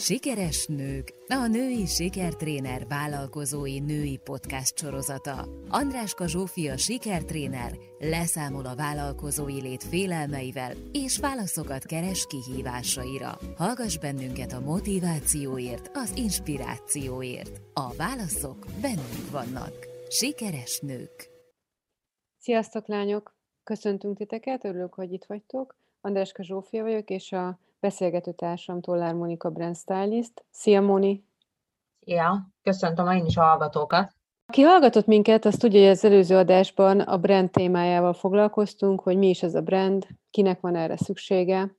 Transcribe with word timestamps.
Sikeres 0.00 0.66
nők, 0.66 1.12
a 1.28 1.46
női 1.46 1.86
sikertréner 1.86 2.86
vállalkozói 2.86 3.78
női 3.80 4.16
podcast 4.24 4.78
sorozata. 4.78 5.48
Andráska 5.68 6.26
Zsófia 6.26 6.76
sikertréner 6.76 7.72
leszámol 7.98 8.66
a 8.66 8.74
vállalkozói 8.74 9.60
lét 9.60 9.82
félelmeivel 9.82 10.72
és 10.92 11.18
válaszokat 11.18 11.84
keres 11.84 12.26
kihívásaira. 12.26 13.38
Hallgass 13.56 13.98
bennünket 13.98 14.52
a 14.52 14.60
motivációért, 14.60 15.90
az 15.94 16.16
inspirációért. 16.16 17.60
A 17.74 17.94
válaszok 17.96 18.66
bennünk 18.80 19.30
vannak. 19.30 19.86
Sikeres 20.08 20.80
nők. 20.80 21.30
Sziasztok 22.38 22.86
lányok! 22.86 23.36
Köszöntünk 23.64 24.16
titeket, 24.16 24.64
örülök, 24.64 24.94
hogy 24.94 25.12
itt 25.12 25.24
vagytok. 25.24 25.76
Andráska 26.00 26.42
Zsófia 26.42 26.82
vagyok, 26.82 27.10
és 27.10 27.32
a 27.32 27.58
beszélgető 27.80 28.32
társam 28.32 28.80
Tollár 28.80 29.14
Monika 29.14 29.50
Brand 29.50 29.76
Stylist. 29.76 30.44
Szia, 30.50 30.80
Moni! 30.80 31.24
Ja, 32.00 32.48
köszöntöm 32.62 33.10
én 33.10 33.24
is 33.24 33.36
a 33.36 33.42
hallgatókat. 33.42 34.12
Aki 34.46 34.62
hallgatott 34.62 35.06
minket, 35.06 35.44
azt 35.44 35.58
tudja, 35.58 35.80
hogy 35.80 35.88
az 35.88 36.04
előző 36.04 36.36
adásban 36.36 37.00
a 37.00 37.18
brand 37.18 37.50
témájával 37.50 38.12
foglalkoztunk, 38.12 39.00
hogy 39.00 39.16
mi 39.16 39.28
is 39.28 39.42
ez 39.42 39.54
a 39.54 39.60
brand, 39.60 40.06
kinek 40.30 40.60
van 40.60 40.76
erre 40.76 40.96
szüksége, 40.96 41.76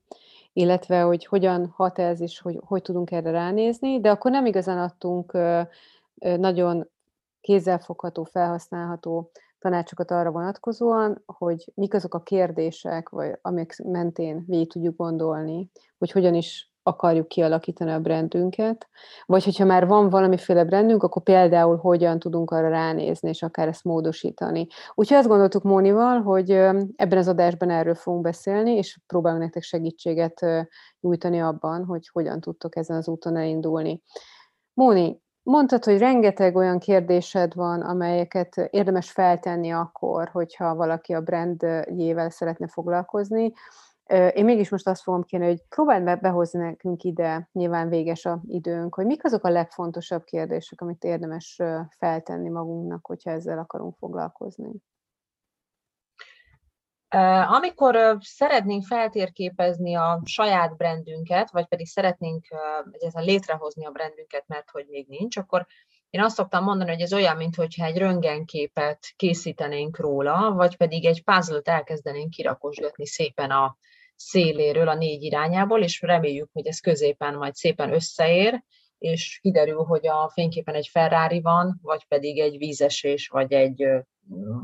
illetve 0.52 1.00
hogy 1.00 1.26
hogyan 1.26 1.72
hat 1.76 1.98
ez, 1.98 2.20
és 2.20 2.40
hogy, 2.40 2.60
hogy 2.64 2.82
tudunk 2.82 3.10
erre 3.10 3.30
ránézni, 3.30 4.00
de 4.00 4.10
akkor 4.10 4.30
nem 4.30 4.46
igazán 4.46 4.78
adtunk 4.78 5.32
nagyon 6.14 6.90
kézzelfogható, 7.40 8.24
felhasználható 8.24 9.30
tanácsokat 9.60 10.10
arra 10.10 10.30
vonatkozóan, 10.30 11.22
hogy 11.26 11.72
mik 11.74 11.94
azok 11.94 12.14
a 12.14 12.22
kérdések, 12.22 13.08
vagy 13.08 13.38
amik 13.42 13.76
mentén 13.84 14.44
végig 14.46 14.72
tudjuk 14.72 14.96
gondolni, 14.96 15.70
hogy 15.98 16.10
hogyan 16.10 16.34
is 16.34 16.70
akarjuk 16.82 17.28
kialakítani 17.28 17.90
a 17.90 18.00
brandünket, 18.00 18.88
vagy 19.26 19.44
hogyha 19.44 19.64
már 19.64 19.86
van 19.86 20.08
valamiféle 20.08 20.64
brandünk, 20.64 21.02
akkor 21.02 21.22
például 21.22 21.76
hogyan 21.76 22.18
tudunk 22.18 22.50
arra 22.50 22.68
ránézni, 22.68 23.28
és 23.28 23.42
akár 23.42 23.68
ezt 23.68 23.84
módosítani. 23.84 24.66
Úgyhogy 24.94 25.16
azt 25.16 25.28
gondoltuk 25.28 25.62
Mónival, 25.62 26.22
hogy 26.22 26.50
ebben 26.50 27.18
az 27.18 27.28
adásban 27.28 27.70
erről 27.70 27.94
fogunk 27.94 28.22
beszélni, 28.22 28.70
és 28.70 28.98
próbálunk 29.06 29.42
nektek 29.42 29.62
segítséget 29.62 30.46
nyújtani 31.00 31.40
abban, 31.40 31.84
hogy 31.84 32.08
hogyan 32.12 32.40
tudtok 32.40 32.76
ezen 32.76 32.96
az 32.96 33.08
úton 33.08 33.36
elindulni. 33.36 34.02
Móni, 34.74 35.20
Mondtad, 35.42 35.84
hogy 35.84 35.98
rengeteg 35.98 36.56
olyan 36.56 36.78
kérdésed 36.78 37.54
van, 37.54 37.80
amelyeket 37.80 38.56
érdemes 38.70 39.10
feltenni 39.10 39.70
akkor, 39.70 40.28
hogyha 40.28 40.74
valaki 40.74 41.12
a 41.12 41.20
brandjével 41.20 42.30
szeretne 42.30 42.68
foglalkozni. 42.68 43.52
Én 44.32 44.44
mégis 44.44 44.68
most 44.68 44.88
azt 44.88 45.02
fogom 45.02 45.22
kérni, 45.22 45.46
hogy 45.46 45.62
próbáld 45.68 46.04
be 46.04 46.16
behozni 46.16 46.60
nekünk 46.60 47.02
ide, 47.02 47.48
nyilván 47.52 47.88
véges 47.88 48.24
a 48.24 48.40
időnk, 48.46 48.94
hogy 48.94 49.06
mik 49.06 49.24
azok 49.24 49.44
a 49.44 49.50
legfontosabb 49.50 50.24
kérdések, 50.24 50.80
amit 50.80 51.04
érdemes 51.04 51.62
feltenni 51.98 52.48
magunknak, 52.48 53.06
hogyha 53.06 53.30
ezzel 53.30 53.58
akarunk 53.58 53.96
foglalkozni. 53.96 54.70
Amikor 57.48 58.18
szeretnénk 58.20 58.84
feltérképezni 58.84 59.94
a 59.94 60.20
saját 60.24 60.76
brandünket, 60.76 61.50
vagy 61.50 61.66
pedig 61.66 61.86
szeretnénk 61.86 62.46
egyáltalán 62.90 63.26
létrehozni 63.26 63.86
a 63.86 63.90
brandünket, 63.90 64.44
mert 64.46 64.70
hogy 64.70 64.86
még 64.88 65.06
nincs, 65.08 65.36
akkor 65.36 65.66
én 66.10 66.22
azt 66.22 66.36
szoktam 66.36 66.64
mondani, 66.64 66.90
hogy 66.90 67.00
ez 67.00 67.12
olyan, 67.12 67.36
mintha 67.36 67.84
egy 67.84 67.98
röntgenképet 67.98 68.98
készítenénk 69.16 69.98
róla, 69.98 70.52
vagy 70.52 70.76
pedig 70.76 71.04
egy 71.04 71.24
puzzle-t 71.24 71.68
elkezdenénk 71.68 72.30
kirakosgatni 72.30 73.06
szépen 73.06 73.50
a 73.50 73.76
széléről, 74.16 74.88
a 74.88 74.94
négy 74.94 75.22
irányából, 75.22 75.82
és 75.82 76.00
reméljük, 76.00 76.50
hogy 76.52 76.66
ez 76.66 76.80
középen 76.80 77.34
majd 77.34 77.54
szépen 77.54 77.92
összeér, 77.92 78.62
és 78.98 79.38
kiderül, 79.42 79.84
hogy 79.84 80.06
a 80.06 80.30
fényképen 80.32 80.74
egy 80.74 80.88
Ferrari 80.92 81.40
van, 81.40 81.78
vagy 81.82 82.06
pedig 82.06 82.38
egy 82.38 82.58
vízesés, 82.58 83.28
vagy 83.28 83.52
egy 83.52 83.84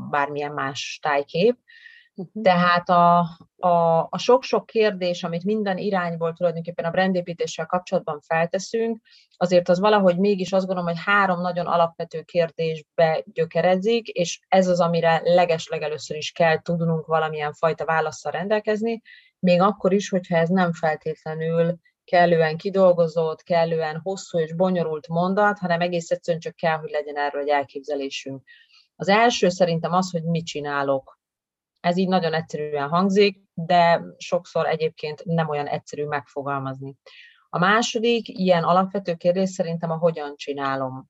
bármilyen 0.09 0.51
más 0.51 0.99
tájkép, 1.01 1.57
Uh-huh. 2.19 2.43
Tehát 2.43 2.89
a, 2.89 3.19
a, 3.57 4.07
a 4.09 4.17
sok-sok 4.17 4.65
kérdés, 4.65 5.23
amit 5.23 5.43
minden 5.43 5.77
irányból 5.77 6.33
tulajdonképpen 6.33 6.85
a 6.85 6.89
brandépítéssel 6.89 7.65
kapcsolatban 7.65 8.19
felteszünk, 8.21 8.99
azért 9.37 9.69
az 9.69 9.79
valahogy 9.79 10.17
mégis 10.17 10.51
azt 10.51 10.65
gondolom, 10.65 10.89
hogy 10.89 11.01
három 11.05 11.41
nagyon 11.41 11.65
alapvető 11.65 12.21
kérdésbe 12.21 13.23
gyökeredzik, 13.33 14.07
és 14.07 14.39
ez 14.47 14.67
az, 14.67 14.79
amire 14.79 15.21
legeslegelőször 15.23 16.17
is 16.17 16.31
kell 16.31 16.61
tudnunk 16.61 17.05
valamilyen 17.05 17.53
fajta 17.53 17.85
válaszsal 17.85 18.31
rendelkezni, 18.31 19.01
még 19.39 19.61
akkor 19.61 19.93
is, 19.93 20.09
hogyha 20.09 20.37
ez 20.37 20.49
nem 20.49 20.73
feltétlenül 20.73 21.77
kellően 22.03 22.57
kidolgozott, 22.57 23.43
kellően 23.43 23.99
hosszú 24.03 24.39
és 24.39 24.53
bonyolult 24.53 25.07
mondat, 25.07 25.59
hanem 25.59 25.81
egész 25.81 26.11
egyszerűen 26.11 26.41
csak 26.41 26.55
kell, 26.55 26.77
hogy 26.77 26.89
legyen 26.89 27.17
erről 27.17 27.41
egy 27.41 27.49
elképzelésünk. 27.49 28.43
Az 28.95 29.07
első 29.07 29.49
szerintem 29.49 29.91
az, 29.91 30.11
hogy 30.11 30.23
mit 30.23 30.45
csinálok 30.45 31.16
ez 31.87 31.97
így 31.97 32.07
nagyon 32.07 32.33
egyszerűen 32.33 32.89
hangzik, 32.89 33.41
de 33.53 34.01
sokszor 34.17 34.67
egyébként 34.67 35.25
nem 35.25 35.49
olyan 35.49 35.67
egyszerű 35.67 36.05
megfogalmazni. 36.05 36.95
A 37.49 37.57
második 37.57 38.27
ilyen 38.27 38.63
alapvető 38.63 39.15
kérdés 39.15 39.49
szerintem 39.49 39.91
a 39.91 39.97
hogyan 39.97 40.33
csinálom. 40.35 41.09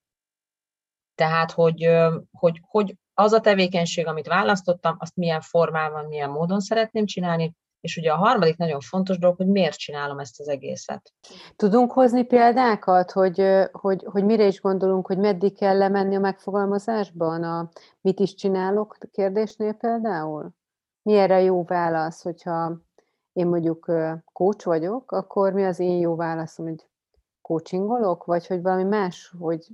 Tehát, 1.15 1.51
hogy, 1.51 1.89
hogy, 2.31 2.61
hogy 2.67 2.95
az 3.13 3.31
a 3.31 3.39
tevékenység, 3.39 4.07
amit 4.07 4.27
választottam, 4.27 4.95
azt 4.99 5.15
milyen 5.15 5.41
formában, 5.41 6.05
milyen 6.05 6.29
módon 6.29 6.59
szeretném 6.59 7.05
csinálni, 7.05 7.55
és 7.79 7.97
ugye 7.97 8.11
a 8.11 8.15
harmadik 8.15 8.57
nagyon 8.57 8.79
fontos 8.79 9.17
dolog, 9.17 9.35
hogy 9.35 9.47
miért 9.47 9.77
csinálom 9.77 10.19
ezt 10.19 10.39
az 10.39 10.47
egészet. 10.47 11.13
Tudunk 11.55 11.91
hozni 11.91 12.23
példákat, 12.23 13.11
hogy, 13.11 13.43
hogy, 13.71 14.03
hogy 14.05 14.23
mire 14.23 14.45
is 14.45 14.61
gondolunk, 14.61 15.07
hogy 15.07 15.17
meddig 15.17 15.57
kell 15.57 15.77
lemenni 15.77 16.15
a 16.15 16.19
megfogalmazásban, 16.19 17.43
a 17.43 17.69
mit 18.01 18.19
is 18.19 18.33
csinálok 18.33 18.97
kérdésnél 19.11 19.73
például? 19.73 20.51
Mi 21.07 21.13
erre 21.17 21.41
jó 21.41 21.63
válasz, 21.63 22.21
hogyha 22.23 22.77
én 23.33 23.47
mondjuk 23.47 23.91
coach 24.33 24.65
vagyok, 24.65 25.11
akkor 25.11 25.53
mi 25.53 25.65
az 25.65 25.79
én 25.79 25.99
jó 25.99 26.15
válaszom, 26.15 26.65
hogy 26.65 26.87
coachingolok, 27.41 28.23
vagy 28.23 28.47
hogy 28.47 28.61
valami 28.61 28.83
más, 28.83 29.33
hogy 29.39 29.67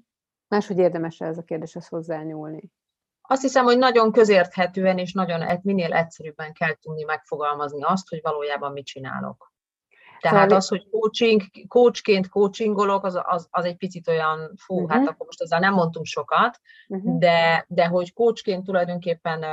máshogy 0.47 0.77
érdemes 0.77 1.22
ez 1.22 1.38
a 1.38 1.43
kérdéshez 1.43 1.88
hozzányúlni? 1.88 2.72
Azt 3.22 3.41
hiszem, 3.41 3.63
hogy 3.63 3.77
nagyon 3.77 4.11
közérthetően 4.11 4.97
és 4.97 5.13
nagyon 5.13 5.59
minél 5.61 5.93
egyszerűbben 5.93 6.53
kell 6.53 6.73
tudni 6.73 7.03
megfogalmazni 7.03 7.83
azt, 7.83 8.09
hogy 8.09 8.19
valójában 8.22 8.72
mit 8.72 8.85
csinálok. 8.85 9.53
Tehát 10.19 10.41
szóval... 10.41 10.57
az, 10.57 10.67
hogy 10.67 10.89
coaching, 10.89 11.41
coachként 11.67 12.29
coachingolok, 12.29 13.05
az, 13.05 13.19
az, 13.23 13.47
az 13.51 13.66
egy 13.66 13.77
picit 13.77 14.07
olyan, 14.07 14.53
fú, 14.57 14.75
uh-huh. 14.75 14.91
hát 14.91 15.07
akkor 15.07 15.25
most 15.25 15.41
ezzel 15.41 15.59
nem 15.59 15.73
mondtunk 15.73 16.05
sokat, 16.05 16.59
uh-huh. 16.88 17.17
de, 17.17 17.66
de 17.67 17.88
hogy 17.88 18.13
coachként 18.13 18.63
tulajdonképpen 18.63 19.43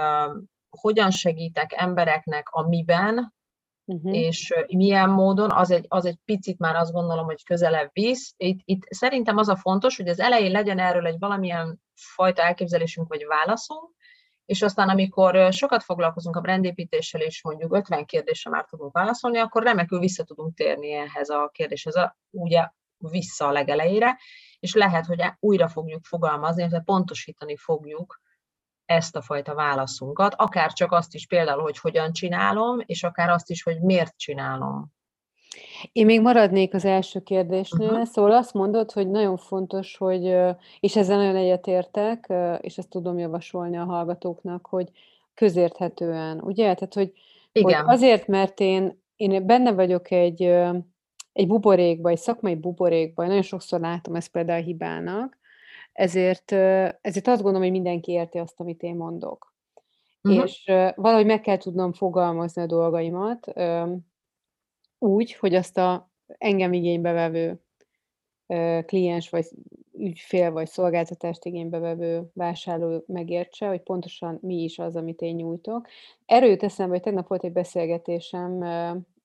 hogyan 0.70 1.10
segítek 1.10 1.72
embereknek 1.76 2.48
a 2.48 2.68
miben, 2.68 3.34
uh-huh. 3.84 4.16
és 4.16 4.54
milyen 4.68 5.10
módon, 5.10 5.50
az 5.50 5.70
egy, 5.70 5.84
az 5.88 6.04
egy 6.04 6.18
picit 6.24 6.58
már 6.58 6.74
azt 6.74 6.92
gondolom, 6.92 7.24
hogy 7.24 7.44
közelebb 7.44 7.90
visz. 7.92 8.34
Itt, 8.36 8.60
itt 8.64 8.82
szerintem 8.88 9.36
az 9.36 9.48
a 9.48 9.56
fontos, 9.56 9.96
hogy 9.96 10.08
az 10.08 10.20
elején 10.20 10.50
legyen 10.50 10.78
erről 10.78 11.06
egy 11.06 11.18
valamilyen 11.18 11.80
fajta 11.94 12.42
elképzelésünk 12.42 13.08
vagy 13.08 13.26
válaszunk, 13.26 13.90
és 14.44 14.62
aztán 14.62 14.88
amikor 14.88 15.52
sokat 15.52 15.82
foglalkozunk 15.82 16.36
a 16.36 16.40
brandépítéssel, 16.40 17.20
és 17.20 17.42
mondjuk 17.42 17.74
50 17.74 18.04
kérdésre 18.04 18.50
már 18.50 18.64
tudunk 18.64 18.92
válaszolni, 18.92 19.38
akkor 19.38 19.62
remekül 19.62 19.98
vissza 19.98 20.24
tudunk 20.24 20.54
térni 20.54 20.92
ehhez 20.92 21.28
a 21.28 21.50
kérdéshez, 21.52 21.94
a, 21.94 22.16
ugye 22.30 22.68
vissza 22.98 23.46
a 23.46 23.52
legelejére, 23.52 24.18
és 24.60 24.74
lehet, 24.74 25.06
hogy 25.06 25.22
újra 25.38 25.68
fogjuk 25.68 26.04
fogalmazni, 26.04 26.68
tehát 26.68 26.84
pontosítani 26.84 27.56
fogjuk 27.56 28.20
ezt 28.90 29.16
a 29.16 29.22
fajta 29.22 29.54
válaszunkat, 29.54 30.34
akár 30.36 30.72
csak 30.72 30.92
azt 30.92 31.14
is 31.14 31.26
például, 31.26 31.62
hogy 31.62 31.78
hogyan 31.78 32.12
csinálom, 32.12 32.78
és 32.86 33.02
akár 33.02 33.28
azt 33.28 33.50
is, 33.50 33.62
hogy 33.62 33.80
miért 33.80 34.16
csinálom. 34.16 34.92
Én 35.92 36.06
még 36.06 36.20
maradnék 36.20 36.74
az 36.74 36.84
első 36.84 37.20
kérdésnél, 37.20 37.88
uh-huh. 37.88 38.04
szóval 38.04 38.32
azt 38.32 38.52
mondod, 38.52 38.92
hogy 38.92 39.10
nagyon 39.10 39.36
fontos, 39.36 39.96
hogy, 39.96 40.36
és 40.80 40.96
ezzel 40.96 41.16
nagyon 41.16 41.36
egyetértek, 41.36 42.32
és 42.60 42.78
ezt 42.78 42.88
tudom 42.88 43.18
javasolni 43.18 43.76
a 43.76 43.84
hallgatóknak, 43.84 44.66
hogy 44.66 44.90
közérthetően, 45.34 46.40
ugye? 46.40 46.74
Tehát, 46.74 46.94
hogy, 46.94 47.12
Igen. 47.52 47.84
hogy 47.84 47.94
azért, 47.94 48.26
mert 48.26 48.60
én, 48.60 49.02
én 49.16 49.46
benne 49.46 49.72
vagyok 49.72 50.10
egy, 50.10 50.42
egy 51.32 51.46
buborékba, 51.46 52.08
egy 52.08 52.18
szakmai 52.18 52.54
buborékba, 52.54 53.26
nagyon 53.26 53.42
sokszor 53.42 53.80
látom 53.80 54.14
ezt 54.14 54.30
például 54.30 54.62
hibának, 54.62 55.39
ezért, 55.92 56.52
ezért 57.00 57.26
azt 57.26 57.42
gondolom, 57.42 57.62
hogy 57.62 57.70
mindenki 57.70 58.12
érti 58.12 58.38
azt, 58.38 58.60
amit 58.60 58.82
én 58.82 58.96
mondok. 58.96 59.54
Uh-huh. 60.22 60.44
És 60.44 60.64
valahogy 60.94 61.26
meg 61.26 61.40
kell 61.40 61.56
tudnom 61.56 61.92
fogalmazni 61.92 62.62
a 62.62 62.66
dolgaimat 62.66 63.52
úgy, 64.98 65.34
hogy 65.34 65.54
azt 65.54 65.78
a 65.78 66.10
engem 66.26 66.72
igénybe 66.72 67.12
vevő 67.12 67.60
kliens, 68.86 69.30
vagy 69.30 69.46
ügyfél, 69.92 70.50
vagy 70.50 70.66
szolgáltatást 70.66 71.44
igénybe 71.44 71.78
vevő 71.78 72.30
vásárló 72.34 73.04
megértse, 73.06 73.66
hogy 73.68 73.80
pontosan 73.80 74.38
mi 74.42 74.62
is 74.62 74.78
az, 74.78 74.96
amit 74.96 75.20
én 75.20 75.34
nyújtok. 75.34 75.88
Erről 76.26 76.50
jut 76.50 76.62
eszembe, 76.62 76.92
hogy 76.92 77.02
tegnap 77.02 77.28
volt 77.28 77.44
egy 77.44 77.52
beszélgetésem 77.52 78.64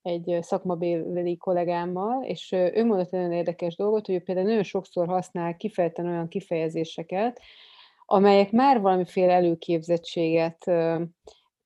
egy 0.05 0.37
szakmabéli 0.41 1.37
kollégámmal, 1.37 2.23
és 2.23 2.51
ő 2.51 2.85
mondott 2.85 3.13
egy 3.13 3.19
nagyon 3.19 3.31
érdekes 3.31 3.75
dolgot, 3.75 4.05
hogy 4.05 4.15
ő 4.15 4.19
például 4.19 4.47
nagyon 4.47 4.63
sokszor 4.63 5.07
használ 5.07 5.57
kifejezetten 5.57 6.07
olyan 6.07 6.27
kifejezéseket, 6.27 7.41
amelyek 8.05 8.51
már 8.51 8.81
valamiféle 8.81 9.33
előképzettséget 9.33 10.71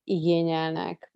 igényelnek, 0.03 1.13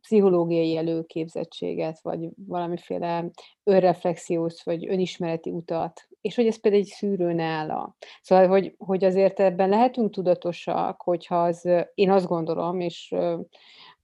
pszichológiai 0.00 0.76
előképzettséget, 0.76 2.00
vagy 2.02 2.28
valamiféle 2.46 3.30
önreflexiós, 3.64 4.62
vagy 4.62 4.88
önismereti 4.88 5.50
utat, 5.50 6.08
és 6.20 6.34
hogy 6.34 6.46
ez 6.46 6.60
például 6.60 6.82
egy 6.82 6.88
szűrő 6.88 7.32
nála. 7.32 7.96
Szóval, 8.22 8.46
hogy, 8.48 8.74
hogy 8.78 9.04
azért 9.04 9.40
ebben 9.40 9.68
lehetünk 9.68 10.10
tudatosak, 10.10 11.02
hogyha 11.02 11.42
az, 11.42 11.68
én 11.94 12.10
azt 12.10 12.26
gondolom, 12.26 12.80
és 12.80 13.14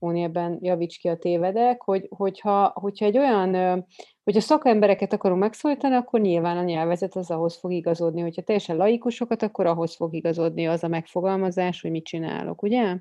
ebben 0.01 0.57
javíts 0.61 0.97
ki 0.97 1.07
a 1.07 1.17
tévedek, 1.17 1.81
hogy, 1.81 2.07
hogyha, 2.09 2.71
hogyha 2.75 3.05
egy 3.05 3.17
olyan, 3.17 3.85
hogyha 4.23 4.41
szakembereket 4.41 5.13
akarunk 5.13 5.39
megszólítani, 5.39 5.95
akkor 5.95 6.19
nyilván 6.19 6.57
a 6.57 6.63
nyelvezet 6.63 7.15
az 7.15 7.31
ahhoz 7.31 7.57
fog 7.59 7.71
igazodni, 7.71 8.21
hogyha 8.21 8.41
teljesen 8.41 8.77
laikusokat, 8.77 9.43
akkor 9.43 9.65
ahhoz 9.65 9.95
fog 9.95 10.13
igazodni 10.13 10.67
az 10.67 10.83
a 10.83 10.87
megfogalmazás, 10.87 11.81
hogy 11.81 11.91
mit 11.91 12.05
csinálok, 12.05 12.61
ugye? 12.61 12.97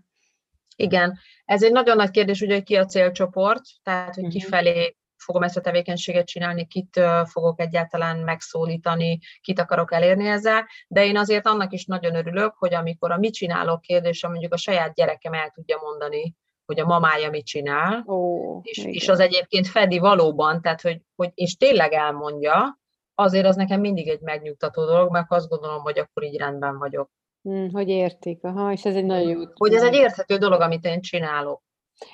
Igen, 0.77 1.19
ez 1.45 1.63
egy 1.63 1.73
nagyon 1.73 1.97
nagy 1.97 2.11
kérdés, 2.11 2.41
ugye, 2.41 2.55
hogy 2.55 2.63
ki 2.63 2.77
a 2.77 2.85
célcsoport, 2.85 3.63
tehát, 3.83 4.15
hogy 4.15 4.25
uh-huh. 4.25 4.41
kifelé 4.41 4.97
fogom 5.17 5.43
ezt 5.43 5.57
a 5.57 5.61
tevékenységet 5.61 6.27
csinálni, 6.27 6.67
kit 6.67 7.01
fogok 7.25 7.61
egyáltalán 7.61 8.19
megszólítani, 8.19 9.19
kit 9.41 9.59
akarok 9.59 9.93
elérni 9.93 10.27
ezzel, 10.27 10.67
de 10.89 11.05
én 11.05 11.17
azért 11.17 11.47
annak 11.47 11.73
is 11.73 11.85
nagyon 11.85 12.15
örülök, 12.15 12.55
hogy 12.59 12.75
amikor 12.75 13.13
a 13.13 13.19
mit 13.19 13.35
csinálok 13.35 13.81
kérdése 13.81 14.29
mondjuk 14.29 14.53
a 14.53 14.57
saját 14.57 14.95
gyerekem 14.95 15.33
el 15.33 15.51
tudja 15.51 15.79
mondani, 15.83 16.35
hogy 16.71 16.81
a 16.81 16.87
mamája 16.87 17.31
mit 17.31 17.47
csinál, 17.47 18.03
oh, 18.07 18.61
és, 18.63 18.85
és 18.85 19.09
az 19.09 19.21
egyébként 19.21 19.67
fedi 19.67 19.99
valóban, 19.99 20.63
tehát 20.63 20.81
hogy, 20.81 21.01
hogy 21.17 21.31
és 21.35 21.57
tényleg 21.57 21.93
elmondja, 21.93 22.79
azért 23.15 23.47
az 23.47 23.57
nekem 23.57 23.81
mindig 23.81 24.09
egy 24.09 24.21
megnyugtató 24.21 24.85
dolog, 24.85 25.11
mert 25.11 25.27
azt 25.29 25.49
gondolom, 25.49 25.83
hogy 25.83 25.99
akkor 25.99 26.23
így 26.23 26.37
rendben 26.37 26.79
vagyok. 26.79 27.11
Hmm, 27.43 27.71
hogy 27.73 27.89
értik, 27.89 28.45
aha, 28.45 28.73
és 28.73 28.85
ez 28.85 28.95
egy 28.95 29.05
nagyon 29.05 29.29
jó. 29.29 29.43
Hogy 29.55 29.75
ez 29.75 29.83
egy 29.83 29.95
érthető 29.95 30.37
dolog, 30.37 30.61
amit 30.61 30.85
én 30.85 31.01
csinálok. 31.01 31.63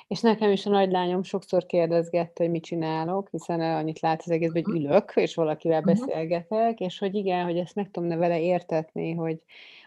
És 0.07 0.21
nekem 0.21 0.51
is 0.51 0.65
a 0.65 0.69
nagylányom 0.69 1.23
sokszor 1.23 1.65
kérdezgette, 1.65 2.43
hogy 2.43 2.51
mit 2.51 2.63
csinálok, 2.63 3.29
hiszen 3.31 3.61
annyit 3.61 3.99
lát 3.99 4.21
az 4.25 4.31
egészben, 4.31 4.63
hogy 4.63 4.75
ülök, 4.75 5.11
és 5.15 5.35
valakivel 5.35 5.81
beszélgetek, 5.81 6.79
és 6.79 6.99
hogy 6.99 7.15
igen, 7.15 7.45
hogy 7.45 7.57
ezt 7.57 7.75
meg 7.75 7.91
tudom 7.91 8.19
vele 8.19 8.41
értetni, 8.41 9.13
hogy... 9.13 9.41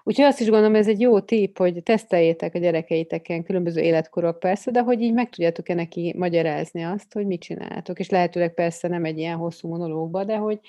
Úgyhogy 0.05 0.25
azt 0.25 0.41
is 0.41 0.49
gondolom, 0.49 0.75
ez 0.75 0.89
egy 0.89 1.01
jó 1.01 1.21
tip, 1.21 1.59
hogy 1.59 1.83
teszteljétek 1.83 2.55
a 2.55 2.59
gyerekeiteken, 2.59 3.43
különböző 3.43 3.81
életkorok 3.81 4.39
persze, 4.39 4.71
de 4.71 4.83
hogy 4.83 5.01
így 5.01 5.13
meg 5.13 5.29
tudjátok-e 5.29 5.75
neki 5.75 6.15
magyarázni 6.17 6.83
azt, 6.85 7.13
hogy 7.13 7.27
mit 7.27 7.41
csináltok, 7.41 7.99
és 7.99 8.09
lehetőleg 8.09 8.55
persze 8.55 8.89
nem 8.89 9.05
egy 9.05 9.19
ilyen 9.19 9.37
hosszú 9.37 9.69
monológba, 9.69 10.25
de 10.25 10.37
hogy, 10.37 10.61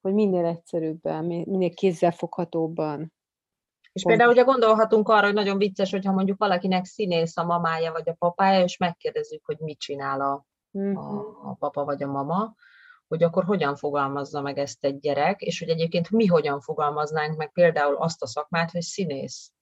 hogy 0.00 0.14
minél 0.14 0.44
egyszerűbben, 0.44 1.24
minél 1.24 1.74
kézzelfoghatóbban 1.74 3.12
és 3.94 4.02
például 4.02 4.30
ugye 4.30 4.42
gondolhatunk 4.42 5.08
arra, 5.08 5.24
hogy 5.24 5.34
nagyon 5.34 5.58
vicces, 5.58 5.90
hogyha 5.90 6.12
mondjuk 6.12 6.38
valakinek 6.38 6.84
színész 6.84 7.36
a 7.36 7.44
mamája 7.44 7.92
vagy 7.92 8.08
a 8.08 8.16
papája, 8.18 8.64
és 8.64 8.76
megkérdezzük, 8.76 9.44
hogy 9.44 9.58
mit 9.58 9.78
csinál 9.78 10.20
a, 10.20 10.32
a, 10.32 10.46
mhm. 10.78 10.96
a 11.46 11.56
papa 11.58 11.84
vagy 11.84 12.02
a 12.02 12.06
mama, 12.06 12.54
hogy 13.08 13.22
akkor 13.22 13.44
hogyan 13.44 13.76
fogalmazza 13.76 14.40
meg 14.40 14.58
ezt 14.58 14.84
egy 14.84 14.98
gyerek, 14.98 15.40
és 15.40 15.58
hogy 15.58 15.68
egyébként 15.68 16.10
mi 16.10 16.26
hogyan 16.26 16.60
fogalmaznánk 16.60 17.36
meg 17.36 17.52
például 17.52 17.96
azt 17.96 18.22
a 18.22 18.26
szakmát, 18.26 18.70
hogy 18.70 18.80
színész. 18.80 19.52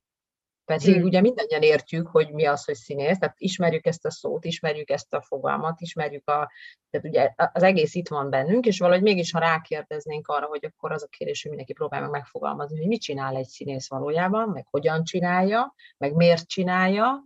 Pedig 0.65 0.95
hmm. 0.95 1.05
ugye 1.05 1.21
mindannyian 1.21 1.63
értjük, 1.63 2.07
hogy 2.07 2.33
mi 2.33 2.45
az, 2.45 2.65
hogy 2.65 2.75
színész, 2.75 3.19
tehát 3.19 3.35
ismerjük 3.39 3.87
ezt 3.87 4.05
a 4.05 4.11
szót, 4.11 4.45
ismerjük 4.45 4.91
ezt 4.91 5.15
a 5.15 5.23
fogalmat, 5.23 5.81
ismerjük 5.81 6.29
a, 6.29 6.51
tehát 6.91 7.07
ugye 7.07 7.33
az 7.53 7.63
egész 7.63 7.95
itt 7.95 8.09
van 8.09 8.31
bennünk, 8.31 8.67
és 8.67 8.79
valahogy 8.79 9.03
mégis, 9.03 9.33
ha 9.33 9.39
rákérdeznénk 9.39 10.29
arra, 10.29 10.47
hogy 10.47 10.65
akkor 10.65 10.93
az 10.93 11.03
a 11.03 11.07
kérdés, 11.07 11.41
hogy 11.41 11.51
mindenki 11.51 11.73
próbálja 11.73 12.05
meg 12.05 12.15
megfogalmazni, 12.15 12.79
hogy 12.79 12.87
mit 12.87 13.01
csinál 13.01 13.37
egy 13.37 13.47
színész 13.47 13.89
valójában, 13.89 14.49
meg 14.49 14.67
hogyan 14.71 15.05
csinálja, 15.05 15.75
meg 15.99 16.15
miért 16.15 16.49
csinálja, 16.49 17.25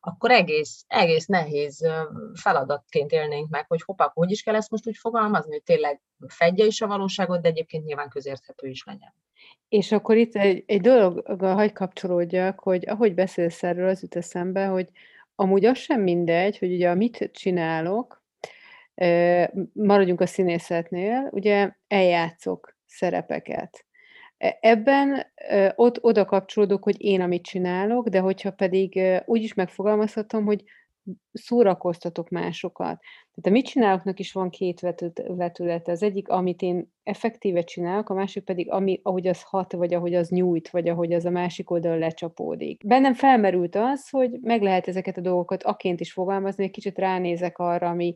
akkor 0.00 0.30
egész, 0.30 0.84
egész 0.86 1.26
nehéz 1.26 1.86
feladatként 2.34 3.12
élnénk 3.12 3.50
meg, 3.50 3.66
hogy 3.68 3.82
hoppá, 3.82 4.10
hogy 4.14 4.30
is 4.30 4.42
kell 4.42 4.54
ezt 4.54 4.70
most 4.70 4.86
úgy 4.86 4.96
fogalmazni, 4.96 5.50
hogy 5.50 5.62
tényleg 5.62 6.00
fedje 6.26 6.64
is 6.64 6.80
a 6.80 6.86
valóságot, 6.86 7.40
de 7.42 7.48
egyébként 7.48 7.84
nyilván 7.84 8.08
közérthető 8.08 8.68
is 8.68 8.84
legyen. 8.84 9.14
És 9.68 9.92
akkor 9.92 10.16
itt 10.16 10.34
egy, 10.34 10.64
egy 10.66 10.80
dologgal 10.80 11.54
hagy 11.54 11.72
kapcsolódjak, 11.72 12.60
hogy 12.60 12.88
ahogy 12.88 13.14
beszélsz 13.14 13.62
erről, 13.62 13.88
az 13.88 14.02
jut 14.02 14.16
eszembe, 14.16 14.64
hogy 14.64 14.88
amúgy 15.34 15.64
az 15.64 15.78
sem 15.78 16.00
mindegy, 16.00 16.58
hogy 16.58 16.72
ugye 16.72 16.94
mit 16.94 17.30
csinálok, 17.32 18.20
maradjunk 19.72 20.20
a 20.20 20.26
színészetnél, 20.26 21.28
ugye 21.32 21.70
eljátszok 21.88 22.76
szerepeket. 22.86 23.84
E, 24.38 24.58
ebben 24.60 25.32
ott 25.74 26.04
oda 26.04 26.24
kapcsolódok, 26.24 26.84
hogy 26.84 27.02
én 27.02 27.20
amit 27.20 27.42
csinálok, 27.42 28.08
de 28.08 28.18
hogyha 28.18 28.50
pedig 28.50 29.00
úgy 29.24 29.42
is 29.42 29.54
megfogalmazhatom, 29.54 30.44
hogy 30.44 30.64
szórakoztatok 31.32 32.28
másokat. 32.28 33.00
Tehát 33.34 33.46
a 33.46 33.50
mit 33.50 33.66
csináloknak 33.66 34.18
is 34.18 34.32
van 34.32 34.50
két 34.50 34.80
vetülete. 35.26 35.92
Az 35.92 36.02
egyik, 36.02 36.28
amit 36.28 36.62
én 36.62 36.92
effektíve 37.02 37.62
csinálok, 37.62 38.08
a 38.08 38.14
másik 38.14 38.44
pedig, 38.44 38.70
ami, 38.70 39.00
ahogy 39.02 39.26
az 39.26 39.42
hat, 39.42 39.72
vagy 39.72 39.94
ahogy 39.94 40.14
az 40.14 40.28
nyújt, 40.28 40.70
vagy 40.70 40.88
ahogy 40.88 41.12
az 41.12 41.24
a 41.24 41.30
másik 41.30 41.70
oldal 41.70 41.98
lecsapódik. 41.98 42.86
Bennem 42.86 43.14
felmerült 43.14 43.74
az, 43.74 44.08
hogy 44.08 44.38
meg 44.40 44.62
lehet 44.62 44.88
ezeket 44.88 45.16
a 45.16 45.20
dolgokat 45.20 45.62
aként 45.62 46.00
is 46.00 46.12
fogalmazni, 46.12 46.64
egy 46.64 46.70
kicsit 46.70 46.98
ránézek 46.98 47.58
arra, 47.58 47.88
ami, 47.88 48.14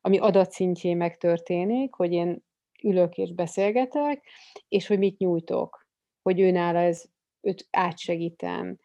ami 0.00 0.18
adatszintjén 0.18 0.96
megtörténik, 0.96 1.94
hogy 1.94 2.12
én 2.12 2.44
ülök 2.82 3.16
és 3.16 3.32
beszélgetek, 3.32 4.22
és 4.68 4.86
hogy 4.86 4.98
mit 4.98 5.18
nyújtok, 5.18 5.86
hogy 6.22 6.40
őnála 6.40 6.78
ez, 6.78 7.04
őt 7.40 7.66
átsegítem, 7.70 8.78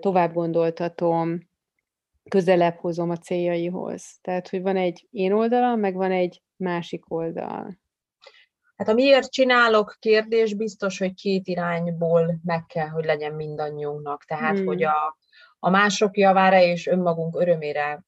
tovább 0.00 0.32
gondoltatom, 0.32 1.38
közelebb 2.28 2.76
hozom 2.76 3.10
a 3.10 3.16
céljaihoz. 3.16 4.18
Tehát, 4.20 4.48
hogy 4.48 4.62
van 4.62 4.76
egy 4.76 5.06
én 5.10 5.32
oldalam, 5.32 5.80
meg 5.80 5.94
van 5.94 6.12
egy 6.12 6.42
másik 6.56 7.10
oldal. 7.10 7.78
Hát 8.76 8.88
a 8.88 8.92
miért 8.92 9.30
csinálok 9.30 9.96
kérdés 9.98 10.54
biztos, 10.54 10.98
hogy 10.98 11.14
két 11.14 11.46
irányból 11.46 12.40
meg 12.44 12.66
kell, 12.66 12.88
hogy 12.88 13.04
legyen 13.04 13.34
mindannyiunknak. 13.34 14.24
Tehát, 14.24 14.56
hmm. 14.56 14.66
hogy 14.66 14.82
a, 14.82 15.16
a 15.58 15.70
mások 15.70 16.16
javára 16.16 16.60
és 16.60 16.86
önmagunk 16.86 17.40
örömére 17.40 18.04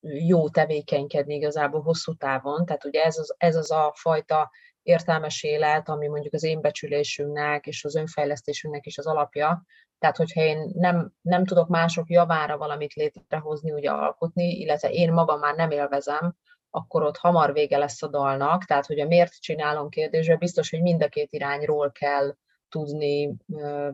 jó 0.00 0.48
tevékenykedni 0.48 1.34
igazából 1.34 1.80
hosszú 1.80 2.14
távon. 2.14 2.64
Tehát 2.64 2.84
ugye 2.84 3.02
ez 3.02 3.18
az, 3.18 3.34
ez 3.38 3.56
az 3.56 3.70
a 3.70 3.92
fajta 3.96 4.50
értelmes 4.82 5.42
élet, 5.42 5.88
ami 5.88 6.06
mondjuk 6.06 6.34
az 6.34 6.42
én 6.42 6.60
becsülésünknek 6.60 7.66
és 7.66 7.84
az 7.84 7.96
önfejlesztésünknek 7.96 8.86
is 8.86 8.98
az 8.98 9.06
alapja, 9.06 9.64
tehát, 10.02 10.16
hogyha 10.16 10.40
én 10.40 10.70
nem, 10.74 11.12
nem 11.20 11.44
tudok 11.44 11.68
mások 11.68 12.10
javára 12.10 12.56
valamit 12.56 12.92
létrehozni, 12.92 13.72
ugye 13.72 13.90
alkotni, 13.90 14.58
illetve 14.58 14.90
én 14.90 15.12
magam 15.12 15.38
már 15.38 15.54
nem 15.54 15.70
élvezem, 15.70 16.36
akkor 16.70 17.02
ott 17.02 17.16
hamar 17.16 17.52
vége 17.52 17.78
lesz 17.78 18.02
a 18.02 18.08
dalnak. 18.08 18.64
Tehát, 18.64 18.86
hogy 18.86 19.00
a 19.00 19.06
miért 19.06 19.40
csinálom 19.40 19.88
kérdésre, 19.88 20.36
biztos, 20.36 20.70
hogy 20.70 20.82
mind 20.82 21.02
a 21.02 21.08
két 21.08 21.32
irányról 21.32 21.92
kell 21.92 22.36
tudni 22.68 23.36